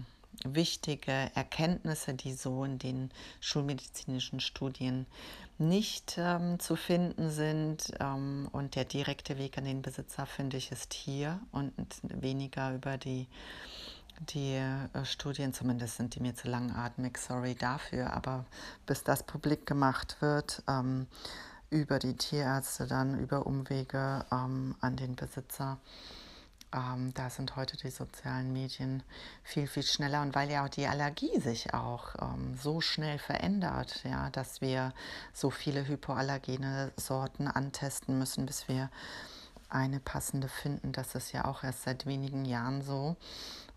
wichtige 0.44 1.30
Erkenntnisse, 1.34 2.14
die 2.14 2.32
so 2.32 2.64
in 2.64 2.78
den 2.78 3.10
schulmedizinischen 3.40 4.40
Studien 4.40 5.06
nicht 5.58 6.16
ähm, 6.18 6.58
zu 6.58 6.76
finden 6.76 7.30
sind. 7.30 7.92
Ähm, 8.00 8.48
und 8.52 8.74
der 8.74 8.84
direkte 8.84 9.38
Weg 9.38 9.58
an 9.58 9.64
den 9.64 9.82
Besitzer, 9.82 10.26
finde 10.26 10.56
ich, 10.56 10.72
ist 10.72 10.92
hier 10.92 11.40
und 11.52 11.72
weniger 12.02 12.74
über 12.74 12.98
die, 12.98 13.28
die 14.34 14.54
äh, 14.54 15.04
Studien, 15.04 15.52
zumindest 15.52 15.96
sind 15.96 16.14
die 16.14 16.20
mir 16.20 16.34
zu 16.34 16.48
langatmig, 16.48 17.18
sorry 17.18 17.54
dafür, 17.54 18.12
aber 18.12 18.44
bis 18.86 19.04
das 19.04 19.22
publik 19.22 19.66
gemacht 19.66 20.16
wird, 20.20 20.62
ähm, 20.68 21.06
über 21.70 21.98
die 21.98 22.16
Tierärzte 22.16 22.86
dann, 22.86 23.18
über 23.18 23.46
Umwege 23.46 24.26
ähm, 24.30 24.74
an 24.80 24.96
den 24.96 25.16
Besitzer 25.16 25.78
ähm, 26.72 27.12
da 27.14 27.30
sind 27.30 27.56
heute 27.56 27.76
die 27.76 27.90
sozialen 27.90 28.52
Medien 28.52 29.02
viel, 29.42 29.66
viel 29.66 29.82
schneller 29.82 30.22
und 30.22 30.34
weil 30.34 30.50
ja 30.50 30.64
auch 30.64 30.68
die 30.68 30.86
Allergie 30.86 31.38
sich 31.40 31.74
auch 31.74 32.14
ähm, 32.20 32.56
so 32.56 32.80
schnell 32.80 33.18
verändert, 33.18 34.02
ja, 34.04 34.30
dass 34.30 34.60
wir 34.60 34.92
so 35.32 35.50
viele 35.50 35.86
hypoallergene 35.86 36.92
Sorten 36.96 37.46
antesten 37.48 38.18
müssen, 38.18 38.46
bis 38.46 38.68
wir 38.68 38.90
eine 39.68 40.00
passende 40.00 40.48
finden. 40.48 40.92
Das 40.92 41.14
ist 41.14 41.32
ja 41.32 41.44
auch 41.44 41.64
erst 41.64 41.82
seit 41.82 42.06
wenigen 42.06 42.44
Jahren 42.44 42.82
so. 42.82 43.16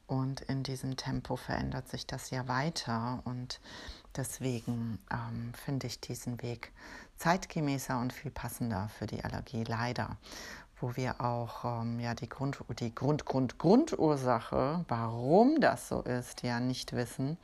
Und 0.08 0.42
in 0.42 0.62
diesem 0.62 0.98
Tempo 0.98 1.36
verändert 1.36 1.90
sich 1.90 2.06
das 2.06 2.30
ja 2.30 2.48
weiter. 2.48 3.22
Und 3.26 3.60
deswegen 4.16 5.00
ähm, 5.12 5.54
finde 5.54 5.88
ich 5.88 6.00
diesen 6.00 6.42
Weg 6.42 6.72
zeitgemäßer 7.18 8.00
und 8.00 8.14
viel 8.14 8.30
passender 8.30 8.90
für 8.90 9.08
die 9.08 9.24
Allergie, 9.24 9.64
leider 9.64 10.18
wo 10.86 10.96
wir 10.96 11.20
auch 11.20 11.82
ähm, 11.82 12.00
ja, 12.00 12.14
die, 12.14 12.30
Grund, 12.30 12.60
die 12.80 12.94
Grund, 12.94 13.26
Grund, 13.26 13.58
Grundursache, 13.58 14.86
warum 14.88 15.60
das 15.60 15.90
so 15.90 16.02
ist, 16.02 16.44
ja 16.44 16.60
nicht 16.60 16.94
wissen. 16.94 17.38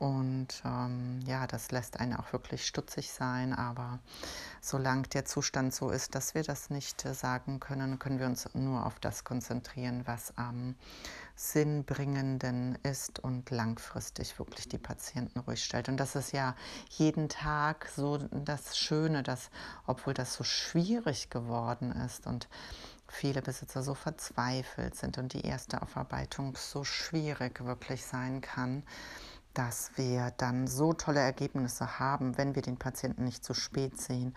Und 0.00 0.62
ähm, 0.64 1.20
ja, 1.26 1.46
das 1.46 1.72
lässt 1.72 2.00
einen 2.00 2.14
auch 2.14 2.32
wirklich 2.32 2.66
stutzig 2.66 3.12
sein. 3.12 3.52
Aber 3.52 3.98
solange 4.62 5.02
der 5.02 5.26
Zustand 5.26 5.74
so 5.74 5.90
ist, 5.90 6.14
dass 6.14 6.34
wir 6.34 6.42
das 6.42 6.70
nicht 6.70 7.04
äh, 7.04 7.12
sagen 7.12 7.60
können, 7.60 7.98
können 7.98 8.18
wir 8.18 8.24
uns 8.24 8.48
nur 8.54 8.86
auf 8.86 8.98
das 8.98 9.24
konzentrieren, 9.24 10.06
was 10.06 10.32
am 10.38 10.74
Sinnbringenden 11.36 12.78
ist 12.82 13.18
und 13.18 13.50
langfristig 13.50 14.38
wirklich 14.38 14.70
die 14.70 14.78
Patienten 14.78 15.40
ruhig 15.40 15.62
stellt. 15.62 15.90
Und 15.90 15.98
das 15.98 16.16
ist 16.16 16.32
ja 16.32 16.56
jeden 16.88 17.28
Tag 17.28 17.90
so 17.94 18.16
das 18.16 18.78
Schöne, 18.78 19.22
dass, 19.22 19.50
obwohl 19.86 20.14
das 20.14 20.32
so 20.32 20.44
schwierig 20.44 21.28
geworden 21.28 21.92
ist 21.92 22.26
und 22.26 22.48
viele 23.06 23.42
Besitzer 23.42 23.82
so 23.82 23.94
verzweifelt 23.94 24.94
sind 24.94 25.18
und 25.18 25.34
die 25.34 25.42
erste 25.42 25.82
Aufarbeitung 25.82 26.56
so 26.56 26.84
schwierig 26.84 27.62
wirklich 27.66 28.06
sein 28.06 28.40
kann, 28.40 28.82
dass 29.54 29.90
wir 29.96 30.32
dann 30.36 30.66
so 30.66 30.92
tolle 30.92 31.20
Ergebnisse 31.20 31.98
haben, 31.98 32.38
wenn 32.38 32.54
wir 32.54 32.62
den 32.62 32.76
Patienten 32.76 33.24
nicht 33.24 33.44
zu 33.44 33.54
spät 33.54 34.00
sehen 34.00 34.34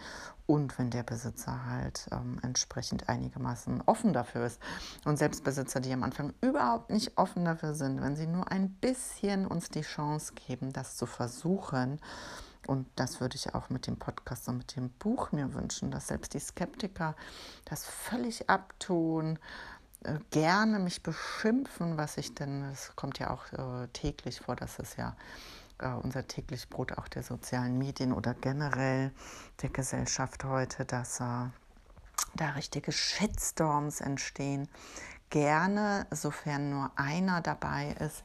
und 0.48 0.78
wenn 0.80 0.90
der 0.90 1.04
Besitzer 1.04 1.66
halt 1.66 2.08
ähm, 2.12 2.40
entsprechend 2.42 3.10
einigermaßen 3.10 3.84
offen 3.86 4.14
dafür 4.14 4.46
ist. 4.46 4.60
Und 5.06 5.18
selbst 5.18 5.44
Besitzer, 5.44 5.80
die 5.80 5.94
am 5.94 6.04
Anfang 6.04 6.34
überhaupt 6.42 6.90
nicht 6.90 7.18
offen 7.18 7.46
dafür 7.46 7.74
sind, 7.74 8.02
wenn 8.02 8.16
sie 8.16 8.28
nur 8.28 8.52
ein 8.52 8.70
bisschen 8.70 9.46
uns 9.46 9.70
die 9.70 9.82
Chance 9.82 10.34
geben, 10.34 10.74
das 10.74 10.98
zu 10.98 11.06
versuchen, 11.06 12.00
und 12.66 12.88
das 12.96 13.20
würde 13.20 13.36
ich 13.36 13.54
auch 13.54 13.70
mit 13.70 13.88
dem 13.88 13.98
Podcast 13.98 14.48
und 14.48 14.60
mit 14.60 14.76
dem 14.76 14.90
Buch 14.90 15.32
mir 15.32 15.54
wünschen, 15.54 15.92
dass 15.92 16.08
selbst 16.08 16.34
die 16.34 16.40
Skeptiker 16.40 17.16
das 17.66 17.86
völlig 17.86 18.50
abtun, 18.50 19.38
gerne 20.32 20.80
mich 20.80 21.04
beschimpfen, 21.04 21.98
was 21.98 22.18
ich 22.18 22.34
denn, 22.34 22.64
es 22.72 22.96
kommt 22.96 23.20
ja 23.20 23.30
auch 23.30 23.52
äh, 23.54 23.88
täglich 23.90 24.42
vor, 24.42 24.56
dass 24.56 24.80
es 24.80 24.96
ja 24.96 25.16
äh, 25.80 25.90
unser 25.90 26.28
täglich 26.28 26.70
Brot 26.70 26.94
auch 26.98 27.08
der 27.08 27.24
sozialen 27.24 27.78
Medien 27.78 28.14
oder 28.14 28.34
generell 28.34 29.12
der 29.62 29.70
Gesellschaft 29.70 30.44
heute, 30.44 30.86
dass 30.86 31.20
äh, 31.20 31.46
da 32.36 32.50
richtige 32.56 32.92
Shitstorms 32.92 34.02
entstehen. 34.02 34.68
Gerne, 35.30 36.06
sofern 36.12 36.70
nur 36.70 36.92
einer 36.96 37.42
dabei 37.42 37.96
ist, 38.00 38.24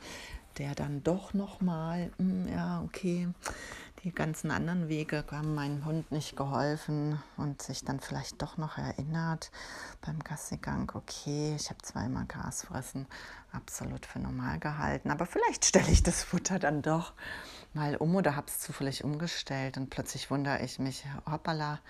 der 0.58 0.74
dann 0.74 1.02
doch 1.02 1.34
noch 1.34 1.60
mal, 1.60 2.10
hm, 2.18 2.48
ja, 2.48 2.82
okay, 2.82 3.28
die 4.04 4.12
ganzen 4.12 4.50
anderen 4.50 4.88
Wege 4.88 5.24
haben 5.30 5.54
meinem 5.54 5.84
Hund 5.84 6.10
nicht 6.12 6.36
geholfen 6.36 7.20
und 7.36 7.62
sich 7.62 7.84
dann 7.84 8.00
vielleicht 8.00 8.40
doch 8.42 8.56
noch 8.56 8.78
erinnert 8.78 9.50
beim 10.00 10.20
Gassigang, 10.20 10.90
okay, 10.94 11.54
ich 11.56 11.70
habe 11.70 11.82
zweimal 11.82 12.26
Gras 12.26 12.62
fressen, 12.62 13.06
absolut 13.52 14.06
für 14.06 14.20
normal 14.20 14.58
gehalten, 14.58 15.10
aber 15.10 15.26
vielleicht 15.26 15.64
stelle 15.64 15.90
ich 15.90 16.02
das 16.02 16.22
Futter 16.22 16.58
dann 16.58 16.82
doch 16.82 17.12
mal 17.74 17.96
um 17.96 18.14
oder 18.14 18.36
habe 18.36 18.46
es 18.48 18.60
zufällig 18.60 19.04
umgestellt 19.04 19.76
und 19.76 19.90
plötzlich 19.90 20.30
wundere 20.30 20.62
ich 20.62 20.78
mich, 20.78 21.04
hoppala, 21.30 21.80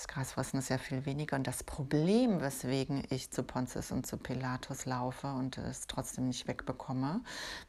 das 0.00 0.08
Grasfressen 0.08 0.58
ist 0.58 0.70
ja 0.70 0.78
viel 0.78 1.04
weniger. 1.04 1.36
Und 1.36 1.46
das 1.46 1.62
Problem, 1.62 2.40
weswegen 2.40 3.02
ich 3.10 3.30
zu 3.30 3.42
Pontius 3.42 3.90
und 3.90 4.06
zu 4.06 4.16
Pilatus 4.16 4.86
laufe 4.86 5.26
und 5.26 5.58
es 5.58 5.86
trotzdem 5.88 6.28
nicht 6.28 6.48
wegbekomme, 6.48 7.20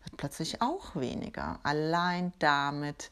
wird 0.05 0.15
plötzlich 0.15 0.61
auch 0.61 0.95
weniger. 0.95 1.59
Allein 1.63 2.31
damit 2.39 3.11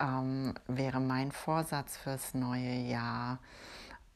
ähm, 0.00 0.54
wäre 0.66 1.00
mein 1.00 1.32
Vorsatz 1.32 1.96
fürs 1.96 2.34
neue 2.34 2.74
Jahr 2.74 3.38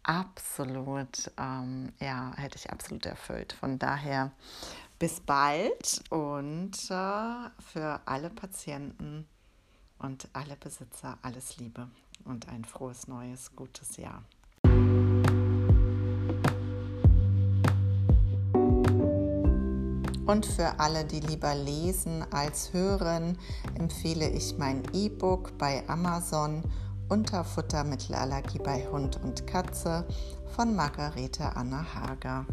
absolut, 0.03 1.31
ähm, 1.38 1.92
ja, 2.01 2.33
hätte 2.37 2.57
ich 2.57 2.70
absolut 2.70 3.07
erfüllt. 3.07 3.53
Von 3.55 3.79
daher 3.79 4.33
bis 4.99 5.20
bald 5.20 6.03
und 6.11 6.73
äh, 6.90 7.51
für 7.61 8.01
alle 8.05 8.31
Patienten 8.31 9.27
und 9.99 10.29
alle 10.33 10.57
Besitzer 10.57 11.18
alles 11.23 11.57
Liebe 11.57 11.88
und 12.25 12.49
ein 12.49 12.64
frohes 12.64 13.09
neues, 13.09 13.55
gutes 13.57 13.97
Jahr. 13.97 14.23
Und 20.27 20.47
für 20.47 20.81
alle, 20.81 21.05
die 21.05 21.21
lieber 21.21 21.55
lesen 21.55 22.25
als 22.33 22.73
hören, 22.73 23.37
empfehle 23.75 24.29
ich 24.29 24.57
mein 24.57 24.83
E-Book 24.93 25.59
bei 25.59 25.87
Amazon 25.89 26.63
unter 27.09 27.45
Futtermittelallergie 27.45 28.59
bei 28.59 28.87
Hund 28.91 29.21
und 29.23 29.47
Katze 29.47 30.07
von 30.57 30.75
Margarete 30.75 31.55
Anna 31.55 31.85
Hager. 31.95 32.47